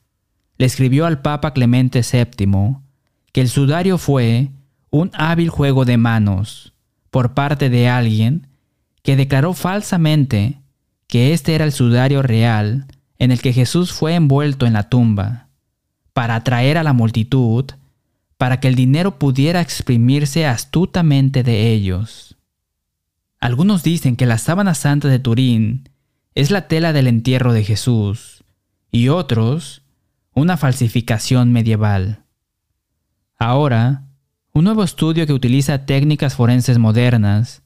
le 0.57 0.67
escribió 0.67 1.07
al 1.07 1.21
Papa 1.21 1.53
Clemente 1.53 2.01
VII 2.01 2.79
que 3.33 3.41
el 3.41 3.49
sudario 3.49 3.99
fue 3.99 4.51
un 4.91 5.11
hábil 5.15 5.51
juego 5.51 5.85
de 5.85 5.97
manos 5.97 6.73
por 7.11 7.35
parte 7.35 7.71
de 7.71 7.89
alguien 7.89 8.49
que 9.03 9.17
declaró 9.17 9.53
falsamente 9.53 10.61
que 11.07 11.33
este 11.33 11.55
era 11.55 11.65
el 11.65 11.73
sudario 11.73 12.23
real 12.23 12.87
en 13.19 13.31
el 13.33 13.41
que 13.41 13.53
Jesús 13.53 13.93
fue 13.93 14.15
envuelto 14.15 14.67
en 14.67 14.73
la 14.73 14.89
tumba, 14.89 15.49
para 16.13 16.37
atraer 16.37 16.79
a 16.79 16.83
la 16.83 16.93
multitud, 16.93 17.65
para 18.37 18.61
que 18.61 18.69
el 18.69 18.75
dinero 18.75 19.19
pudiera 19.19 19.61
exprimirse 19.61 20.47
astutamente 20.47 21.43
de 21.43 21.73
ellos. 21.73 22.37
Algunos 23.41 23.83
dicen 23.83 24.17
que 24.17 24.27
la 24.27 24.39
sábana 24.39 24.75
santa 24.75 25.09
de 25.09 25.19
Turín 25.19 25.89
es 26.35 26.51
la 26.51 26.69
tela 26.69 26.93
del 26.93 27.09
entierro 27.09 27.53
de 27.53 27.65
Jesús, 27.65 28.45
y 28.91 29.09
otros, 29.09 29.83
una 30.35 30.57
falsificación 30.57 31.53
medieval. 31.53 32.23
Ahora, 33.39 34.05
un 34.53 34.65
nuevo 34.65 34.83
estudio 34.83 35.27
que 35.27 35.33
utiliza 35.33 35.85
técnicas 35.87 36.35
forenses 36.35 36.79
modernas 36.79 37.63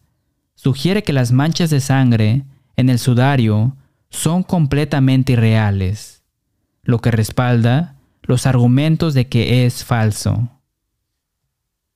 sugiere 0.55 1.03
que 1.03 1.13
las 1.13 1.33
manchas 1.33 1.71
de 1.71 1.81
sangre 1.81 2.45
en 2.77 2.89
el 2.91 2.99
sudario 2.99 3.77
son 4.13 4.43
completamente 4.43 5.33
irreales, 5.33 6.23
lo 6.85 7.01
que 7.01 7.11
respalda 7.11 7.97
los 8.23 8.47
argumentos 8.47 9.15
de 9.15 9.27
que 9.29 9.65
es 9.65 9.85
falso. 9.85 10.49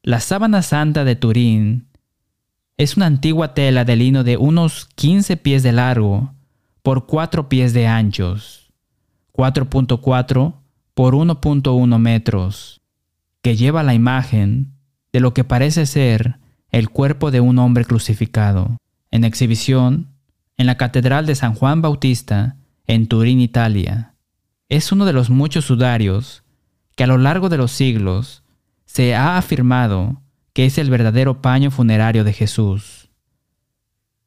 La 0.02 0.20
sábana 0.20 0.62
santa 0.62 1.04
de 1.04 1.14
Turín 1.14 1.88
es 2.78 2.96
una 2.96 3.06
antigua 3.06 3.54
tela 3.54 3.85
de 3.85 3.96
lino 3.96 4.25
de 4.25 4.37
unos 4.37 4.87
15 4.96 5.37
pies 5.37 5.62
de 5.62 5.73
largo 5.73 6.35
por 6.82 7.06
4 7.06 7.49
pies 7.49 7.73
de 7.75 7.87
anchos, 7.87 8.73
4.4 9.32 10.54
por 10.94 11.14
1.1 11.14 11.99
metros, 11.99 12.80
que 13.42 13.56
lleva 13.56 13.82
la 13.82 13.94
imagen 13.94 14.73
de 15.12 15.20
lo 15.20 15.35
que 15.35 15.44
parece 15.44 15.87
ser 15.87 16.38
el 16.70 16.88
cuerpo 16.88 17.30
de 17.30 17.40
un 17.40 17.58
hombre 17.58 17.85
crucificado, 17.85 18.78
en 19.11 19.25
exhibición 19.25 20.15
en 20.56 20.66
la 20.66 20.76
Catedral 20.76 21.26
de 21.26 21.34
San 21.34 21.54
Juan 21.54 21.82
Bautista, 21.82 22.56
en 22.86 23.08
Turín, 23.08 23.40
Italia. 23.40 24.14
Es 24.68 24.92
uno 24.92 25.04
de 25.04 25.12
los 25.12 25.30
muchos 25.30 25.64
sudarios 25.64 26.44
que 26.96 27.04
a 27.04 27.06
lo 27.06 27.18
largo 27.18 27.48
de 27.48 27.58
los 27.58 27.72
siglos 27.72 28.42
se 28.84 29.14
ha 29.14 29.36
afirmado 29.36 30.22
que 30.52 30.64
es 30.64 30.78
el 30.78 30.88
verdadero 30.88 31.42
paño 31.42 31.70
funerario 31.70 32.25
de 32.25 32.32
Jesús. 32.32 33.10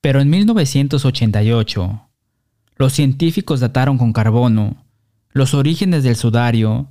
Pero 0.02 0.22
en 0.22 0.30
1988, 0.30 2.08
los 2.76 2.94
científicos 2.94 3.60
dataron 3.60 3.98
con 3.98 4.14
carbono 4.14 4.86
los 5.32 5.54
orígenes 5.54 6.04
del 6.04 6.16
sudario 6.16 6.90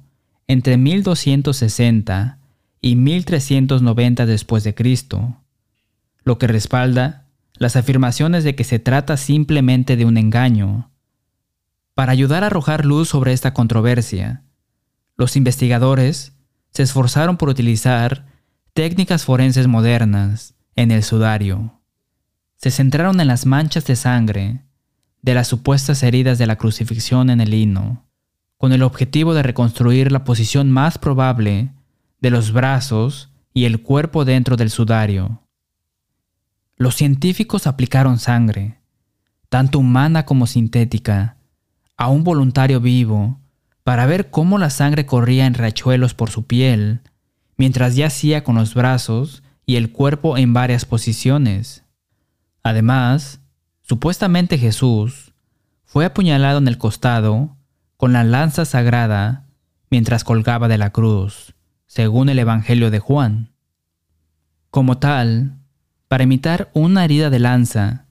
entre 0.49 0.77
1260 0.77 2.39
y 2.81 2.97
1390 2.97 4.27
después 4.27 4.65
de 4.65 4.75
Cristo, 4.75 5.37
lo 6.25 6.39
que 6.39 6.47
respalda 6.47 7.28
las 7.59 7.77
afirmaciones 7.77 8.45
de 8.45 8.55
que 8.55 8.65
se 8.65 8.79
trata 8.79 9.17
simplemente 9.17 9.97
de 9.97 10.05
un 10.05 10.17
engaño. 10.17 10.91
Para 11.95 12.13
ayudar 12.13 12.45
a 12.45 12.47
arrojar 12.47 12.85
luz 12.85 13.09
sobre 13.09 13.33
esta 13.33 13.53
controversia, 13.53 14.45
los 15.17 15.37
investigadores 15.37 16.33
se 16.71 16.85
esforzaron 16.85 17.37
por 17.37 17.49
utilizar 17.49 18.27
técnicas 18.73 19.25
forenses 19.25 19.67
modernas 19.67 20.55
en 20.77 20.93
el 20.93 21.03
sudario. 21.03 21.81
Se 22.57 22.71
centraron 22.71 23.21
en 23.21 23.27
las 23.27 23.47
manchas 23.47 23.85
de 23.87 23.97
sangre 23.97 24.63
de 25.23 25.35
las 25.35 25.49
supuestas 25.49 26.03
heridas 26.05 26.39
de 26.39 26.47
la 26.47 26.57
crucifixión 26.57 27.31
en 27.31 27.41
el 27.41 27.53
hino, 27.53 28.07
con 28.57 28.73
el 28.73 28.83
objetivo 28.83 29.35
de 29.35 29.43
reconstruir 29.43 30.13
la 30.13 30.23
posición 30.23 30.71
más 30.71 30.99
probable 30.99 31.73
de 32.21 32.31
los 32.31 32.53
brazos 32.53 33.31
y 33.53 33.65
el 33.65 33.83
cuerpo 33.83 34.25
dentro 34.25 34.57
del 34.57 34.71
sudario. 34.71 35.43
Los 36.79 36.95
científicos 36.95 37.67
aplicaron 37.67 38.19
sangre, 38.19 38.79
tanto 39.51 39.79
humana 39.79 40.25
como 40.25 40.47
sintética, 40.47 41.37
a 41.97 42.09
un 42.09 42.25
voluntario 42.25 42.81
vivo 42.81 43.39
para 43.85 44.07
ver 44.07 44.31
cómo 44.31 44.57
la 44.57 44.71
sangre 44.71 45.05
corría 45.05 45.47
en 45.47 45.55
rachuelos 45.55 46.15
por 46.15 46.31
su 46.31 46.47
piel, 46.47 47.03
mientras 47.57 47.97
yacía 47.97 48.45
con 48.45 48.55
los 48.55 48.75
brazos 48.75 49.43
y 49.67 49.77
el 49.77 49.93
cuerpo 49.93 50.39
en 50.39 50.55
varias 50.55 50.85
posiciones. 50.85 51.85
Además, 52.63 53.41
supuestamente 53.83 54.57
Jesús 54.57 55.35
fue 55.85 56.05
apuñalado 56.07 56.59
en 56.59 56.69
el 56.69 56.79
costado 56.79 57.57
con 57.97 58.13
la 58.13 58.25
lanza 58.25 58.65
sagrada 58.65 59.45
mientras 59.91 60.25
colgaba 60.25 60.69
de 60.69 60.79
la 60.79 60.91
cruz 60.91 61.55
según 61.89 62.29
el 62.29 62.39
Evangelio 62.39 62.91
de 62.91 63.01
Juan. 63.01 63.51
Como 64.71 64.99
tal, 64.99 65.58
para 66.09 66.25
imitar 66.25 66.71
una 66.73 67.05
herida 67.05 67.31
de 67.31 67.39
lanza, 67.39 68.07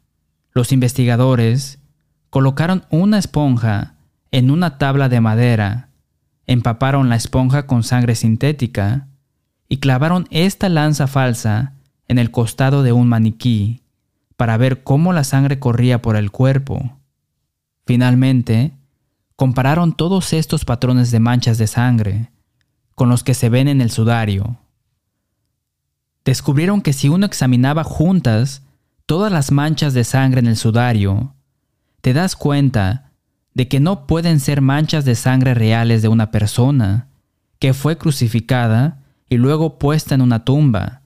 los 0.54 0.72
investigadores 0.72 1.80
colocaron 2.30 2.86
una 2.90 3.18
esponja 3.18 3.96
en 4.32 4.52
una 4.52 4.78
tabla 4.78 5.10
de 5.10 5.22
madera, 5.22 5.90
empaparon 6.46 7.10
la 7.10 7.16
esponja 7.16 7.66
con 7.66 7.84
sangre 7.84 8.16
sintética 8.16 9.08
y 9.68 9.78
clavaron 9.78 10.28
esta 10.30 10.70
lanza 10.70 11.08
falsa 11.08 11.74
en 12.08 12.20
el 12.20 12.32
costado 12.32 12.84
de 12.84 12.94
un 12.94 13.10
maniquí 13.10 13.82
para 14.38 14.58
ver 14.58 14.84
cómo 14.84 15.14
la 15.14 15.24
sangre 15.24 15.60
corría 15.60 16.02
por 16.02 16.16
el 16.16 16.32
cuerpo. 16.32 16.98
Finalmente, 17.86 18.74
compararon 19.36 19.94
todos 19.94 20.34
estos 20.34 20.66
patrones 20.66 21.12
de 21.12 21.20
manchas 21.20 21.58
de 21.58 21.68
sangre 21.68 22.32
con 22.96 23.10
los 23.10 23.24
que 23.24 23.34
se 23.34 23.50
ven 23.50 23.68
en 23.68 23.82
el 23.82 23.92
sudario. 23.92 24.58
Descubrieron 26.28 26.82
que 26.82 26.92
si 26.92 27.08
uno 27.08 27.26
examinaba 27.26 27.86
juntas 27.86 28.62
todas 29.06 29.32
las 29.32 29.50
manchas 29.54 29.94
de 29.94 30.04
sangre 30.04 30.42
en 30.42 30.48
el 30.48 30.58
sudario, 30.58 31.36
te 32.02 32.12
das 32.12 32.36
cuenta 32.36 33.12
de 33.54 33.70
que 33.70 33.80
no 33.80 34.08
pueden 34.08 34.42
ser 34.42 34.60
manchas 34.60 35.06
de 35.06 35.16
sangre 35.16 35.54
reales 35.54 36.02
de 36.02 36.10
una 36.10 36.30
persona 36.30 37.08
que 37.60 37.74
fue 37.74 37.98
crucificada 37.98 39.06
y 39.30 39.38
luego 39.38 39.80
puesta 39.80 40.16
en 40.16 40.22
una 40.22 40.44
tumba, 40.44 41.02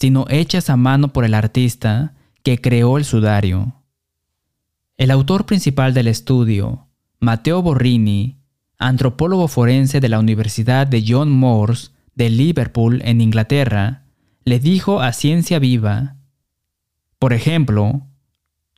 sino 0.00 0.24
hechas 0.30 0.70
a 0.70 0.78
mano 0.78 1.12
por 1.12 1.26
el 1.26 1.34
artista 1.34 2.14
que 2.42 2.58
creó 2.58 2.96
el 2.96 3.04
sudario. 3.04 3.74
El 4.96 5.10
autor 5.10 5.44
principal 5.44 5.92
del 5.92 6.08
estudio, 6.08 6.86
Matteo 7.20 7.60
Borrini, 7.60 8.38
antropólogo 8.78 9.48
forense 9.48 10.00
de 10.00 10.08
la 10.08 10.18
Universidad 10.18 10.86
de 10.86 11.04
John 11.06 11.30
Moores 11.30 11.92
de 12.14 12.30
Liverpool 12.30 13.02
en 13.04 13.20
Inglaterra, 13.20 14.01
le 14.44 14.58
dijo 14.58 15.00
a 15.00 15.12
Ciencia 15.12 15.58
Viva, 15.58 16.16
por 17.18 17.32
ejemplo, 17.32 18.06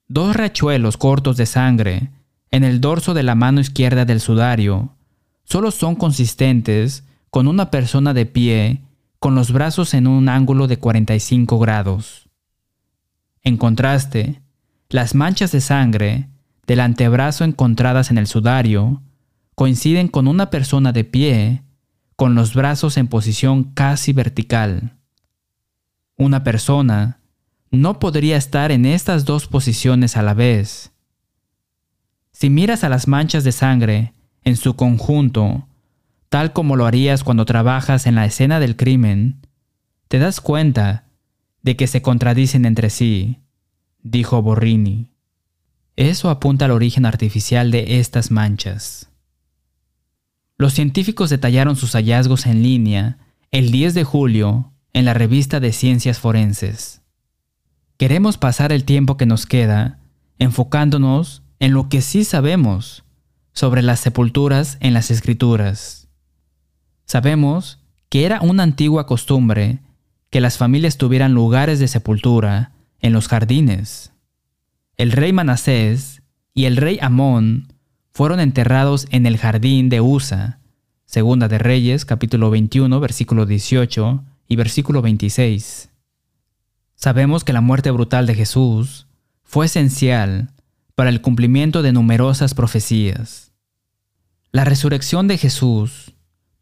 dos 0.08 0.36
rachuelos 0.36 0.96
cortos 0.96 1.36
de 1.36 1.46
sangre 1.46 2.10
en 2.50 2.62
el 2.62 2.80
dorso 2.80 3.14
de 3.14 3.22
la 3.22 3.34
mano 3.34 3.60
izquierda 3.60 4.04
del 4.04 4.20
sudario 4.20 4.96
solo 5.44 5.70
son 5.70 5.96
consistentes 5.96 7.04
con 7.30 7.48
una 7.48 7.70
persona 7.70 8.14
de 8.14 8.26
pie 8.26 8.82
con 9.18 9.34
los 9.34 9.52
brazos 9.52 9.94
en 9.94 10.06
un 10.06 10.28
ángulo 10.28 10.66
de 10.66 10.78
45 10.78 11.58
grados. 11.58 12.28
En 13.42 13.56
contraste, 13.56 14.42
las 14.90 15.14
manchas 15.14 15.50
de 15.50 15.60
sangre 15.60 16.28
del 16.66 16.80
antebrazo 16.80 17.44
encontradas 17.44 18.10
en 18.10 18.18
el 18.18 18.26
sudario 18.26 19.02
coinciden 19.54 20.08
con 20.08 20.28
una 20.28 20.50
persona 20.50 20.92
de 20.92 21.04
pie 21.04 21.62
con 22.16 22.34
los 22.34 22.54
brazos 22.54 22.96
en 22.96 23.08
posición 23.08 23.64
casi 23.74 24.12
vertical. 24.12 24.98
Una 26.16 26.44
persona 26.44 27.20
no 27.70 27.98
podría 27.98 28.36
estar 28.36 28.70
en 28.70 28.86
estas 28.86 29.24
dos 29.24 29.46
posiciones 29.46 30.16
a 30.16 30.22
la 30.22 30.34
vez. 30.34 30.92
Si 32.32 32.50
miras 32.50 32.84
a 32.84 32.88
las 32.88 33.08
manchas 33.08 33.44
de 33.44 33.52
sangre 33.52 34.14
en 34.42 34.56
su 34.56 34.76
conjunto, 34.76 35.66
tal 36.28 36.52
como 36.52 36.76
lo 36.76 36.86
harías 36.86 37.24
cuando 37.24 37.44
trabajas 37.44 38.06
en 38.06 38.14
la 38.14 38.26
escena 38.26 38.60
del 38.60 38.76
crimen, 38.76 39.46
te 40.08 40.18
das 40.18 40.40
cuenta 40.40 41.04
de 41.62 41.76
que 41.76 41.86
se 41.86 42.02
contradicen 42.02 42.64
entre 42.64 42.90
sí, 42.90 43.40
dijo 44.02 44.42
Borrini. 44.42 45.10
Eso 45.96 46.30
apunta 46.30 46.66
al 46.66 46.72
origen 46.72 47.06
artificial 47.06 47.70
de 47.70 48.00
estas 48.00 48.30
manchas. 48.30 49.08
Los 50.56 50.74
científicos 50.74 51.30
detallaron 51.30 51.74
sus 51.76 51.92
hallazgos 51.92 52.46
en 52.46 52.62
línea 52.62 53.18
el 53.50 53.70
10 53.70 53.94
de 53.94 54.04
julio 54.04 54.73
en 54.94 55.04
la 55.04 55.12
revista 55.12 55.60
de 55.60 55.72
Ciencias 55.72 56.20
Forenses. 56.20 57.02
Queremos 57.98 58.38
pasar 58.38 58.72
el 58.72 58.84
tiempo 58.84 59.16
que 59.16 59.26
nos 59.26 59.44
queda 59.44 59.98
enfocándonos 60.38 61.42
en 61.58 61.74
lo 61.74 61.88
que 61.88 62.00
sí 62.00 62.24
sabemos 62.24 63.04
sobre 63.52 63.82
las 63.82 64.00
sepulturas 64.00 64.78
en 64.80 64.94
las 64.94 65.10
escrituras. 65.10 66.08
Sabemos 67.06 67.80
que 68.08 68.24
era 68.24 68.40
una 68.40 68.62
antigua 68.62 69.06
costumbre 69.06 69.80
que 70.30 70.40
las 70.40 70.58
familias 70.58 70.96
tuvieran 70.96 71.34
lugares 71.34 71.80
de 71.80 71.88
sepultura 71.88 72.72
en 73.00 73.12
los 73.12 73.28
jardines. 73.28 74.12
El 74.96 75.12
rey 75.12 75.32
Manasés 75.32 76.22
y 76.54 76.66
el 76.66 76.76
rey 76.76 76.98
Amón 77.02 77.72
fueron 78.12 78.38
enterrados 78.38 79.08
en 79.10 79.26
el 79.26 79.38
jardín 79.38 79.88
de 79.88 80.00
Usa, 80.00 80.60
Segunda 81.04 81.48
de 81.48 81.58
Reyes, 81.58 82.04
capítulo 82.04 82.50
21, 82.50 82.98
versículo 83.00 83.44
18 83.44 84.24
y 84.48 84.56
versículo 84.56 85.02
26. 85.02 85.90
Sabemos 86.94 87.44
que 87.44 87.52
la 87.52 87.60
muerte 87.60 87.90
brutal 87.90 88.26
de 88.26 88.34
Jesús 88.34 89.06
fue 89.42 89.66
esencial 89.66 90.52
para 90.94 91.10
el 91.10 91.20
cumplimiento 91.20 91.82
de 91.82 91.92
numerosas 91.92 92.54
profecías. 92.54 93.52
La 94.52 94.64
resurrección 94.64 95.26
de 95.26 95.38
Jesús, 95.38 96.12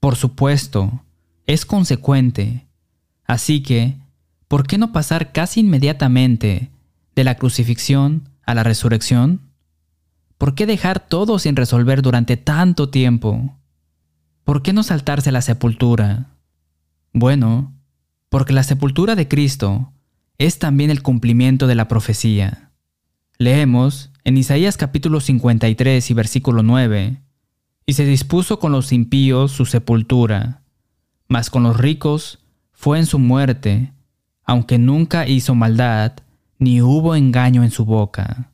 por 0.00 0.16
supuesto, 0.16 1.04
es 1.46 1.66
consecuente, 1.66 2.66
así 3.26 3.62
que, 3.62 3.96
¿por 4.48 4.66
qué 4.66 4.78
no 4.78 4.92
pasar 4.92 5.32
casi 5.32 5.60
inmediatamente 5.60 6.70
de 7.14 7.24
la 7.24 7.36
crucifixión 7.36 8.28
a 8.44 8.54
la 8.54 8.62
resurrección? 8.62 9.40
¿Por 10.38 10.54
qué 10.54 10.66
dejar 10.66 11.00
todo 11.00 11.38
sin 11.38 11.54
resolver 11.54 12.02
durante 12.02 12.36
tanto 12.36 12.88
tiempo? 12.88 13.56
¿Por 14.44 14.62
qué 14.62 14.72
no 14.72 14.82
saltarse 14.82 15.30
la 15.30 15.42
sepultura? 15.42 16.31
Bueno, 17.12 17.74
porque 18.30 18.54
la 18.54 18.62
sepultura 18.62 19.14
de 19.14 19.28
Cristo 19.28 19.92
es 20.38 20.58
también 20.58 20.90
el 20.90 21.02
cumplimiento 21.02 21.66
de 21.66 21.74
la 21.74 21.86
profecía. 21.86 22.70
Leemos 23.36 24.10
en 24.24 24.38
Isaías 24.38 24.78
capítulo 24.78 25.20
53 25.20 26.10
y 26.10 26.14
versículo 26.14 26.62
9, 26.62 27.20
y 27.84 27.92
se 27.92 28.06
dispuso 28.06 28.58
con 28.58 28.72
los 28.72 28.92
impíos 28.92 29.52
su 29.52 29.66
sepultura, 29.66 30.62
mas 31.28 31.50
con 31.50 31.64
los 31.64 31.76
ricos 31.76 32.38
fue 32.72 32.98
en 32.98 33.04
su 33.06 33.18
muerte, 33.18 33.92
aunque 34.44 34.78
nunca 34.78 35.28
hizo 35.28 35.54
maldad, 35.54 36.12
ni 36.58 36.80
hubo 36.80 37.14
engaño 37.14 37.62
en 37.62 37.70
su 37.70 37.84
boca. 37.84 38.52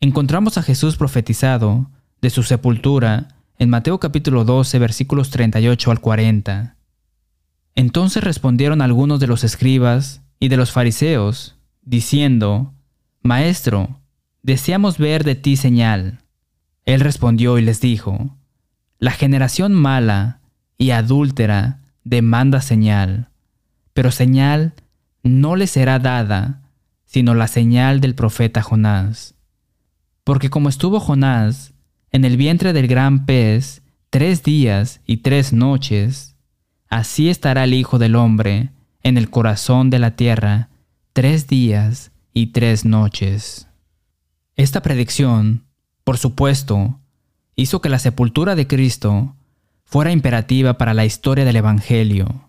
Encontramos 0.00 0.56
a 0.56 0.62
Jesús 0.62 0.96
profetizado 0.96 1.90
de 2.22 2.30
su 2.30 2.42
sepultura 2.42 3.36
en 3.58 3.68
Mateo 3.68 4.00
capítulo 4.00 4.44
12 4.44 4.78
versículos 4.78 5.28
38 5.30 5.90
al 5.90 6.00
40. 6.00 6.76
Entonces 7.74 8.22
respondieron 8.22 8.82
algunos 8.82 9.20
de 9.20 9.26
los 9.26 9.44
escribas 9.44 10.22
y 10.38 10.48
de 10.48 10.56
los 10.56 10.70
fariseos, 10.70 11.56
diciendo, 11.82 12.72
Maestro, 13.22 14.00
deseamos 14.42 14.98
ver 14.98 15.24
de 15.24 15.34
ti 15.34 15.56
señal. 15.56 16.20
Él 16.84 17.00
respondió 17.00 17.58
y 17.58 17.62
les 17.62 17.80
dijo, 17.80 18.36
La 18.98 19.10
generación 19.10 19.72
mala 19.72 20.40
y 20.78 20.90
adúltera 20.90 21.80
demanda 22.04 22.60
señal, 22.60 23.28
pero 23.92 24.10
señal 24.10 24.74
no 25.22 25.56
le 25.56 25.66
será 25.66 25.98
dada, 25.98 26.62
sino 27.06 27.34
la 27.34 27.48
señal 27.48 28.00
del 28.00 28.14
profeta 28.14 28.62
Jonás. 28.62 29.34
Porque 30.22 30.50
como 30.50 30.68
estuvo 30.68 31.00
Jonás 31.00 31.72
en 32.10 32.24
el 32.24 32.36
vientre 32.36 32.72
del 32.72 32.86
gran 32.86 33.24
pez 33.26 33.82
tres 34.10 34.42
días 34.42 35.00
y 35.06 35.18
tres 35.18 35.52
noches, 35.52 36.33
así 36.94 37.28
estará 37.28 37.64
el 37.64 37.74
Hijo 37.74 37.98
del 37.98 38.14
Hombre 38.14 38.70
en 39.02 39.18
el 39.18 39.28
corazón 39.28 39.90
de 39.90 39.98
la 39.98 40.14
tierra 40.14 40.68
tres 41.12 41.48
días 41.48 42.12
y 42.32 42.52
tres 42.52 42.84
noches. 42.84 43.66
Esta 44.54 44.80
predicción, 44.80 45.64
por 46.04 46.18
supuesto, 46.18 47.00
hizo 47.56 47.80
que 47.80 47.88
la 47.88 47.98
sepultura 47.98 48.54
de 48.54 48.68
Cristo 48.68 49.34
fuera 49.84 50.12
imperativa 50.12 50.78
para 50.78 50.94
la 50.94 51.04
historia 51.04 51.44
del 51.44 51.56
Evangelio. 51.56 52.48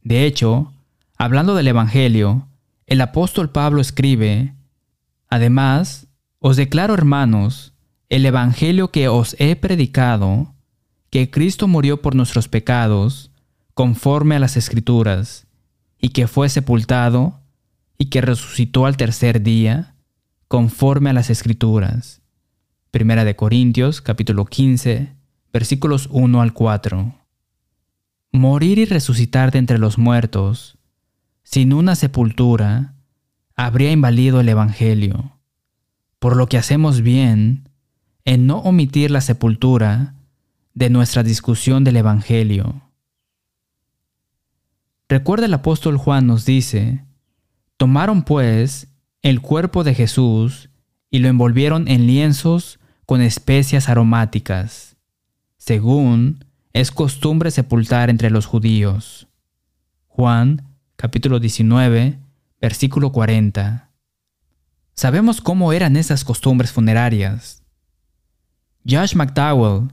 De 0.00 0.26
hecho, 0.26 0.72
hablando 1.18 1.56
del 1.56 1.66
Evangelio, 1.66 2.46
el 2.86 3.00
apóstol 3.00 3.50
Pablo 3.50 3.80
escribe, 3.80 4.54
Además, 5.28 6.06
os 6.38 6.56
declaro 6.56 6.94
hermanos, 6.94 7.74
el 8.10 8.24
Evangelio 8.26 8.92
que 8.92 9.08
os 9.08 9.34
he 9.40 9.56
predicado, 9.56 10.54
que 11.10 11.32
Cristo 11.32 11.66
murió 11.66 12.00
por 12.00 12.14
nuestros 12.14 12.46
pecados, 12.46 13.29
conforme 13.74 14.36
a 14.36 14.38
las 14.38 14.56
Escrituras, 14.56 15.46
y 16.00 16.10
que 16.10 16.26
fue 16.26 16.48
sepultado, 16.48 17.40
y 17.98 18.06
que 18.06 18.20
resucitó 18.20 18.86
al 18.86 18.96
tercer 18.96 19.42
día, 19.42 19.94
conforme 20.48 21.10
a 21.10 21.12
las 21.12 21.30
Escrituras. 21.30 22.22
Primera 22.90 23.24
de 23.24 23.36
Corintios, 23.36 24.00
capítulo 24.00 24.46
15, 24.46 25.14
versículos 25.52 26.08
1 26.10 26.40
al 26.40 26.52
4. 26.52 27.14
Morir 28.32 28.78
y 28.78 28.84
resucitar 28.84 29.52
de 29.52 29.58
entre 29.58 29.78
los 29.78 29.98
muertos 29.98 30.78
sin 31.42 31.72
una 31.72 31.96
sepultura, 31.96 32.94
habría 33.56 33.90
invalido 33.90 34.40
el 34.40 34.48
Evangelio. 34.48 35.32
Por 36.20 36.36
lo 36.36 36.46
que 36.46 36.58
hacemos 36.58 37.00
bien 37.00 37.68
en 38.24 38.46
no 38.46 38.58
omitir 38.58 39.10
la 39.10 39.20
sepultura 39.20 40.14
de 40.74 40.90
nuestra 40.90 41.22
discusión 41.22 41.82
del 41.82 41.96
Evangelio. 41.96 42.82
Recuerda 45.10 45.46
el 45.46 45.54
apóstol 45.54 45.96
Juan 45.96 46.28
nos 46.28 46.44
dice, 46.44 47.04
tomaron 47.76 48.22
pues 48.22 48.86
el 49.22 49.40
cuerpo 49.40 49.82
de 49.82 49.92
Jesús 49.92 50.70
y 51.10 51.18
lo 51.18 51.26
envolvieron 51.26 51.88
en 51.88 52.06
lienzos 52.06 52.78
con 53.06 53.20
especias 53.20 53.88
aromáticas, 53.88 54.94
según 55.56 56.44
es 56.72 56.92
costumbre 56.92 57.50
sepultar 57.50 58.08
entre 58.08 58.30
los 58.30 58.46
judíos. 58.46 59.26
Juan 60.06 60.76
capítulo 60.94 61.40
19, 61.40 62.20
versículo 62.60 63.10
40. 63.10 63.90
Sabemos 64.94 65.40
cómo 65.40 65.72
eran 65.72 65.96
esas 65.96 66.22
costumbres 66.22 66.70
funerarias. 66.70 67.64
Josh 68.88 69.16
McDowell 69.16 69.88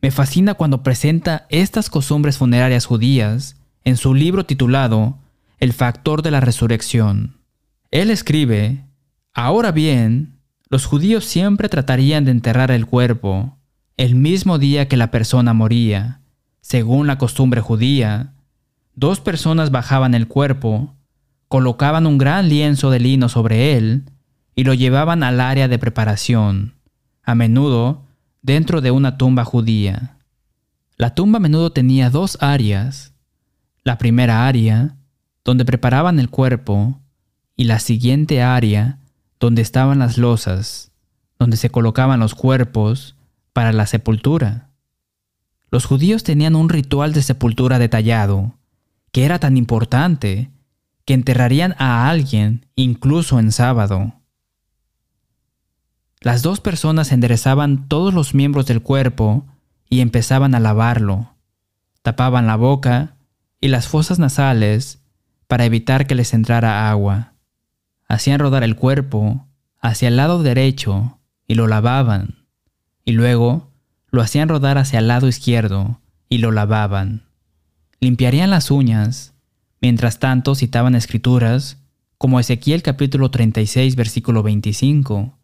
me 0.00 0.12
fascina 0.12 0.54
cuando 0.54 0.84
presenta 0.84 1.48
estas 1.50 1.90
costumbres 1.90 2.38
funerarias 2.38 2.86
judías 2.86 3.56
en 3.84 3.96
su 3.96 4.14
libro 4.14 4.44
titulado 4.46 5.18
El 5.58 5.72
factor 5.72 6.22
de 6.22 6.30
la 6.30 6.40
resurrección. 6.40 7.36
Él 7.90 8.10
escribe, 8.10 8.84
Ahora 9.32 9.72
bien, 9.72 10.40
los 10.68 10.86
judíos 10.86 11.24
siempre 11.24 11.68
tratarían 11.68 12.24
de 12.24 12.30
enterrar 12.30 12.70
el 12.70 12.86
cuerpo 12.86 13.56
el 13.96 14.14
mismo 14.14 14.58
día 14.58 14.88
que 14.88 14.96
la 14.96 15.10
persona 15.10 15.52
moría. 15.52 16.22
Según 16.62 17.06
la 17.06 17.18
costumbre 17.18 17.60
judía, 17.60 18.32
dos 18.94 19.20
personas 19.20 19.70
bajaban 19.70 20.14
el 20.14 20.26
cuerpo, 20.26 20.94
colocaban 21.48 22.06
un 22.06 22.16
gran 22.16 22.48
lienzo 22.48 22.90
de 22.90 22.98
lino 22.98 23.28
sobre 23.28 23.76
él 23.76 24.04
y 24.54 24.64
lo 24.64 24.72
llevaban 24.72 25.22
al 25.22 25.38
área 25.38 25.68
de 25.68 25.78
preparación, 25.78 26.76
a 27.24 27.34
menudo 27.34 28.06
dentro 28.40 28.80
de 28.80 28.90
una 28.90 29.18
tumba 29.18 29.44
judía. 29.44 30.16
La 30.96 31.14
tumba 31.14 31.36
a 31.36 31.40
menudo 31.40 31.70
tenía 31.70 32.08
dos 32.08 32.38
áreas. 32.40 33.12
La 33.82 33.98
primera 33.98 34.46
área, 34.46 34.96
donde 35.44 35.64
preparaban 35.64 36.18
el 36.18 36.30
cuerpo, 36.30 37.00
y 37.56 37.64
la 37.64 37.78
siguiente 37.78 38.42
área, 38.42 38.98
donde 39.38 39.62
estaban 39.62 39.98
las 39.98 40.18
losas, 40.18 40.92
donde 41.38 41.56
se 41.56 41.70
colocaban 41.70 42.20
los 42.20 42.34
cuerpos 42.34 43.16
para 43.52 43.72
la 43.72 43.86
sepultura. 43.86 44.70
Los 45.70 45.86
judíos 45.86 46.24
tenían 46.24 46.56
un 46.56 46.68
ritual 46.68 47.12
de 47.12 47.22
sepultura 47.22 47.78
detallado, 47.78 48.54
que 49.12 49.24
era 49.24 49.38
tan 49.38 49.56
importante 49.56 50.50
que 51.04 51.14
enterrarían 51.14 51.74
a 51.78 52.08
alguien 52.08 52.66
incluso 52.76 53.38
en 53.38 53.52
sábado. 53.52 54.14
Las 56.20 56.42
dos 56.42 56.60
personas 56.60 57.12
enderezaban 57.12 57.88
todos 57.88 58.12
los 58.12 58.34
miembros 58.34 58.66
del 58.66 58.82
cuerpo 58.82 59.46
y 59.88 60.00
empezaban 60.00 60.54
a 60.54 60.60
lavarlo. 60.60 61.34
Tapaban 62.02 62.46
la 62.46 62.56
boca 62.56 63.16
y 63.60 63.68
las 63.68 63.88
fosas 63.88 64.18
nasales 64.18 65.02
para 65.46 65.64
evitar 65.64 66.06
que 66.06 66.14
les 66.14 66.34
entrara 66.34 66.90
agua. 66.90 67.34
Hacían 68.08 68.40
rodar 68.40 68.64
el 68.64 68.76
cuerpo 68.76 69.46
hacia 69.80 70.08
el 70.08 70.16
lado 70.16 70.42
derecho 70.42 71.18
y 71.46 71.54
lo 71.54 71.66
lavaban. 71.66 72.46
Y 73.04 73.12
luego 73.12 73.70
lo 74.10 74.22
hacían 74.22 74.48
rodar 74.48 74.78
hacia 74.78 74.98
el 74.98 75.08
lado 75.08 75.28
izquierdo 75.28 76.00
y 76.28 76.38
lo 76.38 76.52
lavaban. 76.52 77.24
Limpiarían 78.00 78.50
las 78.50 78.70
uñas. 78.70 79.34
Mientras 79.80 80.18
tanto 80.18 80.54
citaban 80.54 80.94
escrituras 80.94 81.78
como 82.18 82.38
Ezequiel 82.38 82.82
capítulo 82.82 83.30
36 83.30 83.96
versículo 83.96 84.42
25 84.42 85.40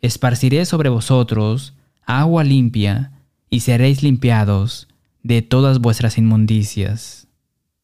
esparciré 0.00 0.64
sobre 0.64 0.88
vosotros 0.88 1.74
agua 2.04 2.44
limpia, 2.44 3.12
y 3.50 3.60
seréis 3.60 4.02
limpiados 4.02 4.87
de 5.22 5.42
todas 5.42 5.80
vuestras 5.80 6.18
inmundicias. 6.18 7.28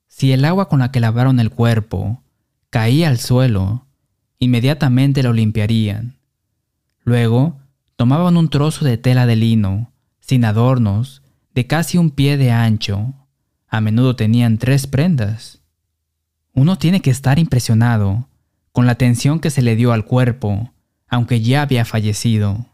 Si 0.06 0.32
el 0.32 0.44
agua 0.44 0.68
con 0.68 0.78
la 0.78 0.90
que 0.90 1.00
lavaron 1.00 1.40
el 1.40 1.50
cuerpo 1.50 2.22
caía 2.70 3.08
al 3.08 3.18
suelo, 3.18 3.86
inmediatamente 4.38 5.22
lo 5.22 5.32
limpiarían. 5.32 6.16
Luego 7.02 7.58
tomaban 7.96 8.36
un 8.36 8.48
trozo 8.48 8.84
de 8.84 8.98
tela 8.98 9.26
de 9.26 9.36
lino, 9.36 9.92
sin 10.20 10.44
adornos, 10.44 11.22
de 11.54 11.66
casi 11.66 11.98
un 11.98 12.10
pie 12.10 12.36
de 12.36 12.50
ancho. 12.50 13.14
A 13.68 13.80
menudo 13.80 14.16
tenían 14.16 14.58
tres 14.58 14.86
prendas. 14.86 15.60
Uno 16.52 16.78
tiene 16.78 17.00
que 17.00 17.10
estar 17.10 17.38
impresionado 17.38 18.28
con 18.72 18.86
la 18.86 18.92
atención 18.92 19.40
que 19.40 19.50
se 19.50 19.62
le 19.62 19.76
dio 19.76 19.92
al 19.92 20.04
cuerpo 20.04 20.70
aunque 21.14 21.40
ya 21.40 21.62
había 21.62 21.84
fallecido. 21.84 22.66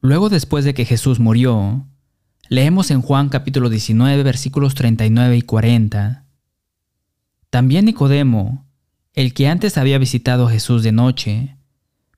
Luego 0.00 0.28
después 0.28 0.64
de 0.64 0.74
que 0.74 0.84
Jesús 0.84 1.18
murió, 1.18 1.86
leemos 2.52 2.90
en 2.90 3.00
Juan 3.00 3.30
capítulo 3.30 3.70
19 3.70 4.22
versículos 4.24 4.74
39 4.74 5.38
y 5.38 5.40
40. 5.40 6.26
También 7.48 7.86
Nicodemo, 7.86 8.66
el 9.14 9.32
que 9.32 9.48
antes 9.48 9.78
había 9.78 9.96
visitado 9.96 10.46
a 10.46 10.50
Jesús 10.50 10.82
de 10.82 10.92
noche, 10.92 11.56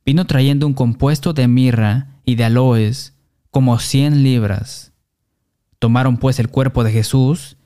vino 0.05 0.27
trayendo 0.27 0.67
un 0.67 0.75
compuesto 0.75 1.35
de 1.35 1.47
mirra 1.47 2.09
y 2.25 2.35
de 2.35 2.43
aloes, 2.43 3.15
como 3.53 3.79
cien 3.79 4.25
libras. 4.25 4.93
Tomaron 5.79 6.17
pues 6.17 6.41
el 6.41 6.49
cuerpo 6.49 6.83
de 6.83 6.91
Jesús 6.91 7.57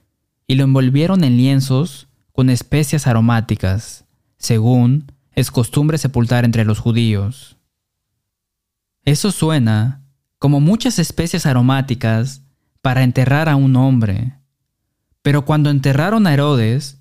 y 0.47 0.57
lo 0.57 0.65
envolvieron 0.65 1.25
en 1.25 1.39
lienzos 1.39 2.09
con 2.33 2.51
especias 2.51 3.07
aromáticas, 3.07 4.05
según 4.37 5.11
es 5.33 5.51
costumbre 5.51 5.97
sepultar 5.97 6.45
entre 6.45 6.67
los 6.67 6.81
judíos. 6.81 7.57
Eso 9.07 9.33
suena 9.33 10.03
como 10.39 10.61
muchas 10.61 10.99
especies 10.99 11.47
aromáticas 11.47 12.43
para 12.83 13.03
enterrar 13.03 13.49
a 13.49 13.57
un 13.57 13.77
hombre. 13.77 14.38
Pero 15.23 15.45
cuando 15.45 15.71
enterraron 15.71 16.27
a 16.27 16.35
Herodes, 16.35 17.01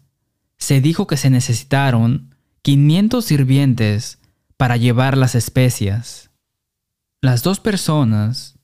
se 0.58 0.82
dijo 0.82 1.08
que 1.08 1.18
se 1.18 1.30
necesitaron 1.30 2.36
500 2.64 3.24
sirvientes 3.24 4.20
para 4.58 4.78
llevar 4.78 5.18
las 5.18 5.36
especias. 5.36 6.32
Las 7.22 7.44
dos 7.44 7.60
personas 7.60 8.60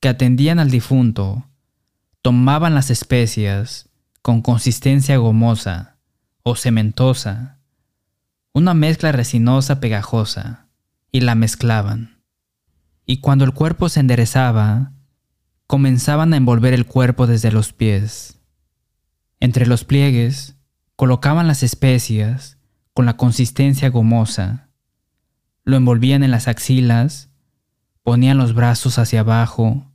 que 0.00 0.08
atendían 0.08 0.58
al 0.58 0.70
difunto 0.70 1.48
tomaban 2.22 2.74
las 2.74 2.90
especias 2.90 3.88
con 4.22 4.42
consistencia 4.42 5.16
gomosa 5.16 5.96
o 6.42 6.56
cementosa 6.56 7.56
una 8.56 8.72
mezcla 8.72 9.12
resinosa 9.12 9.80
pegajosa, 9.80 10.68
y 11.12 11.20
la 11.20 11.34
mezclaban. 11.34 12.22
Y 13.04 13.18
cuando 13.18 13.44
el 13.44 13.52
cuerpo 13.52 13.90
se 13.90 14.00
enderezaba, 14.00 14.94
comenzaban 15.66 16.32
a 16.32 16.36
envolver 16.36 16.74
el 16.74 16.86
cuerpo 16.86 17.26
desde 17.26 17.50
los 17.50 17.72
pies. 17.72 18.38
Entre 19.40 19.66
los 19.66 19.84
pliegues 19.84 20.56
colocaban 20.94 21.46
las 21.46 21.62
especias 21.62 22.58
con 22.92 23.04
la 23.04 23.16
consistencia 23.16 23.90
gomosa, 23.90 24.66
lo 25.64 25.76
envolvían 25.76 26.22
en 26.22 26.30
las 26.30 26.48
axilas, 26.48 27.28
ponían 28.02 28.38
los 28.38 28.54
brazos 28.54 28.98
hacia 28.98 29.20
abajo, 29.20 29.92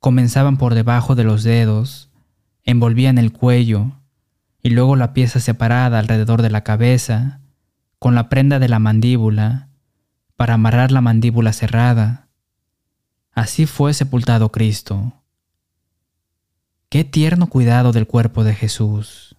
comenzaban 0.00 0.56
por 0.56 0.74
debajo 0.74 1.14
de 1.14 1.24
los 1.24 1.44
dedos, 1.44 2.10
envolvían 2.64 3.18
el 3.18 3.30
cuello 3.30 4.00
y 4.62 4.70
luego 4.70 4.96
la 4.96 5.12
pieza 5.12 5.38
separada 5.38 5.98
alrededor 5.98 6.42
de 6.42 6.50
la 6.50 6.64
cabeza, 6.64 7.40
con 7.98 8.14
la 8.14 8.28
prenda 8.28 8.58
de 8.58 8.68
la 8.68 8.78
mandíbula 8.78 9.68
para 10.34 10.54
amarrar 10.54 10.90
la 10.92 11.02
mandíbula 11.02 11.52
cerrada. 11.52 12.25
Así 13.36 13.66
fue 13.66 13.92
sepultado 13.92 14.50
Cristo. 14.50 15.12
Qué 16.88 17.04
tierno 17.04 17.48
cuidado 17.48 17.92
del 17.92 18.06
cuerpo 18.06 18.44
de 18.44 18.54
Jesús. 18.54 19.36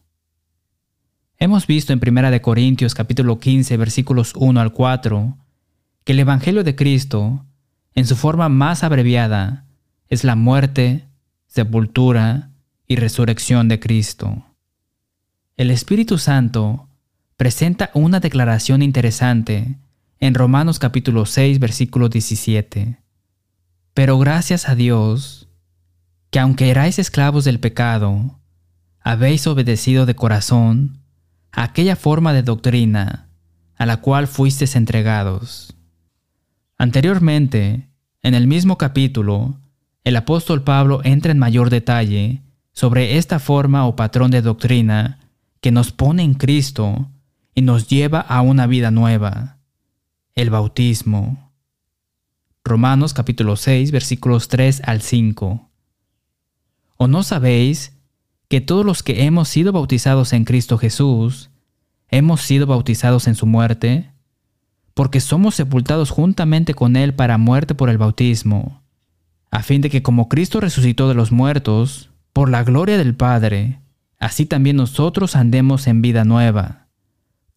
Hemos 1.40 1.66
visto 1.66 1.94
en 1.94 2.00
1 2.08 2.40
Corintios 2.44 2.94
capítulo 2.94 3.40
15 3.40 3.76
versículos 3.76 4.34
1 4.36 4.62
al 4.62 4.72
4 4.72 5.36
que 6.04 6.12
el 6.12 6.20
Evangelio 6.20 6.64
de 6.64 6.76
Cristo, 6.76 7.44
en 7.96 8.06
su 8.06 8.16
forma 8.16 8.50
más 8.50 8.84
abreviada, 8.84 9.66
es 10.10 10.24
la 10.24 10.36
muerte, 10.36 11.08
sepultura 11.48 12.52
y 12.86 12.98
resurrección 12.98 13.68
de 13.68 13.80
Cristo. 13.80 14.46
El 15.56 15.72
Espíritu 15.72 16.20
Santo 16.20 16.88
presenta 17.36 17.90
una 17.96 18.20
declaración 18.20 18.84
interesante 18.84 19.80
en 20.20 20.36
Romanos 20.36 20.78
capítulo 20.78 21.26
6 21.26 21.58
versículo 21.58 22.10
17. 22.10 23.07
Pero 23.98 24.20
gracias 24.20 24.70
a 24.70 24.76
Dios, 24.76 25.50
que 26.30 26.38
aunque 26.38 26.70
erais 26.70 27.00
esclavos 27.00 27.46
del 27.46 27.60
pecado, 27.60 28.40
habéis 29.00 29.48
obedecido 29.48 30.06
de 30.06 30.14
corazón 30.14 31.00
aquella 31.52 31.96
forma 31.96 32.32
de 32.32 32.44
doctrina 32.44 33.28
a 33.76 33.88
la 33.88 33.98
cual 33.98 34.28
fuisteis 34.28 34.76
entregados. 34.76 35.76
Anteriormente, 36.78 37.90
en 38.22 38.36
el 38.36 38.46
mismo 38.46 38.78
capítulo, 38.78 39.60
el 40.04 40.16
apóstol 40.16 40.62
Pablo 40.62 41.02
entra 41.04 41.32
en 41.32 41.40
mayor 41.40 41.72
detalle 41.72 42.44
sobre 42.74 43.18
esta 43.18 43.40
forma 43.40 43.88
o 43.88 43.96
patrón 43.96 44.30
de 44.30 44.44
doctrina 44.44 45.18
que 45.60 45.72
nos 45.72 45.92
pone 45.92 46.22
en 46.22 46.36
Cristo 46.36 47.10
y 47.56 47.64
nos 47.64 47.88
lleva 47.88 48.20
a 48.20 48.42
una 48.42 48.68
vida 48.68 48.92
nueva, 48.92 49.58
el 50.36 50.52
bautismo. 50.52 51.47
Romanos 52.68 53.14
capítulo 53.14 53.56
6 53.56 53.92
versículos 53.92 54.48
3 54.48 54.82
al 54.86 55.02
5. 55.02 55.70
¿O 56.98 57.08
no 57.08 57.24
sabéis 57.24 57.94
que 58.48 58.62
todos 58.62 58.86
los 58.86 59.04
que 59.04 59.26
hemos 59.26 59.50
sido 59.50 59.72
bautizados 59.72 60.34
en 60.34 60.46
Cristo 60.46 60.78
Jesús, 60.78 61.50
hemos 62.10 62.42
sido 62.42 62.68
bautizados 62.68 63.28
en 63.28 63.36
su 63.36 63.46
muerte? 63.46 64.12
Porque 64.94 65.20
somos 65.20 65.56
sepultados 65.56 66.10
juntamente 66.10 66.74
con 66.74 66.96
Él 66.96 67.14
para 67.14 67.38
muerte 67.38 67.76
por 67.76 67.90
el 67.90 67.98
bautismo, 67.98 68.82
a 69.52 69.64
fin 69.64 69.82
de 69.82 69.90
que 69.90 70.04
como 70.04 70.30
Cristo 70.30 70.60
resucitó 70.60 71.08
de 71.08 71.16
los 71.16 71.32
muertos, 71.32 72.10
por 72.34 72.50
la 72.50 72.64
gloria 72.64 72.98
del 72.98 73.16
Padre, 73.16 73.80
así 74.20 74.46
también 74.46 74.76
nosotros 74.76 75.36
andemos 75.36 75.88
en 75.88 76.02
vida 76.02 76.24
nueva 76.24 76.88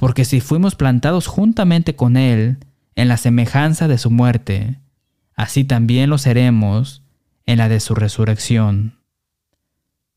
porque 0.00 0.24
si 0.24 0.40
fuimos 0.40 0.76
plantados 0.76 1.26
juntamente 1.26 1.94
con 1.94 2.16
Él 2.16 2.56
en 2.94 3.08
la 3.08 3.18
semejanza 3.18 3.86
de 3.86 3.98
su 3.98 4.10
muerte, 4.10 4.80
así 5.40 5.64
también 5.64 6.11
lo 6.11 6.18
seremos 6.18 7.03
en 7.46 7.57
la 7.57 7.70
de 7.70 7.81
su 7.81 7.94
resurrección. 7.94 8.98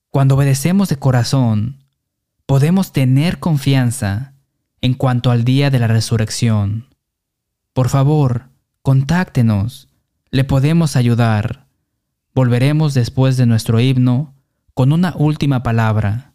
Cuando 0.09 0.35
obedecemos 0.35 0.89
de 0.89 0.97
corazón, 0.97 1.85
podemos 2.45 2.91
tener 2.91 3.39
confianza 3.39 4.33
en 4.81 4.95
cuanto 4.95 5.31
al 5.31 5.45
día 5.45 5.69
de 5.69 5.79
la 5.79 5.87
resurrección. 5.87 6.93
Por 7.71 7.87
favor, 7.87 8.49
contáctenos, 8.81 9.87
le 10.29 10.43
podemos 10.43 10.97
ayudar. 10.97 11.67
Volveremos 12.35 12.93
después 12.93 13.37
de 13.37 13.45
nuestro 13.45 13.79
himno 13.79 14.35
con 14.73 14.91
una 14.91 15.15
última 15.15 15.63
palabra. 15.63 16.33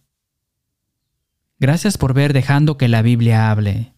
Gracias 1.58 1.98
por 1.98 2.14
ver 2.14 2.32
dejando 2.32 2.78
que 2.78 2.88
la 2.88 3.02
Biblia 3.02 3.50
hable. 3.50 3.92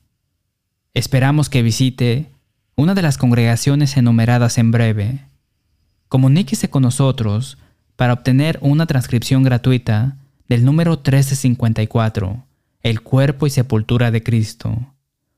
Esperamos 0.95 1.49
que 1.49 1.63
visite 1.63 2.33
una 2.77 2.95
de 2.95 3.03
las 3.03 3.19
congregaciones 3.19 3.97
enumeradas 3.97 4.59
en 4.59 4.71
breve. 4.71 5.25
Comuníquese 6.09 6.71
con 6.71 6.83
nosotros 6.83 7.59
para 7.97 8.13
obtener 8.15 8.59
una 8.63 8.87
transcripción 8.87 9.43
gratuita 9.43 10.17
del 10.49 10.65
número 10.65 10.93
1354, 10.93 12.45
El 12.83 13.03
cuerpo 13.03 13.47
y 13.47 13.51
sepultura 13.51 14.11
de 14.11 14.23
Cristo, 14.23 14.95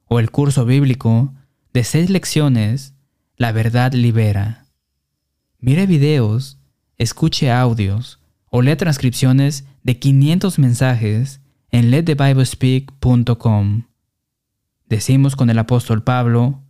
o 0.07 0.21
el 0.21 0.31
curso 0.31 0.64
bíblico 0.64 1.35
de 1.73 1.85
seis 1.85 2.09
lecciones, 2.09 2.95
La 3.37 3.53
verdad 3.53 3.92
libera. 3.92 4.66
Mire 5.59 5.87
videos, 5.87 6.59
escuche 6.99 7.51
audios 7.51 8.21
o 8.51 8.62
lea 8.62 8.77
transcripciones 8.77 9.64
de 9.83 9.99
500 9.99 10.59
mensajes 10.59 11.40
en 11.71 11.90
letthebiblespeak.com. 11.90 13.83
Decimos 14.88 15.37
con 15.37 15.51
el 15.51 15.59
apóstol 15.59 16.03
Pablo, 16.03 16.61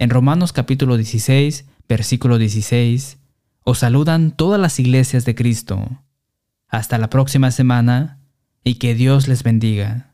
en 0.00 0.08
Romanos 0.08 0.54
capítulo 0.54 0.96
16, 0.96 1.66
versículo 1.86 2.38
16, 2.38 3.18
os 3.64 3.78
saludan 3.80 4.30
todas 4.30 4.58
las 4.58 4.80
iglesias 4.80 5.26
de 5.26 5.34
Cristo. 5.34 6.02
Hasta 6.68 6.96
la 6.96 7.10
próxima 7.10 7.50
semana 7.50 8.18
y 8.64 8.76
que 8.76 8.94
Dios 8.94 9.28
les 9.28 9.42
bendiga. 9.42 10.09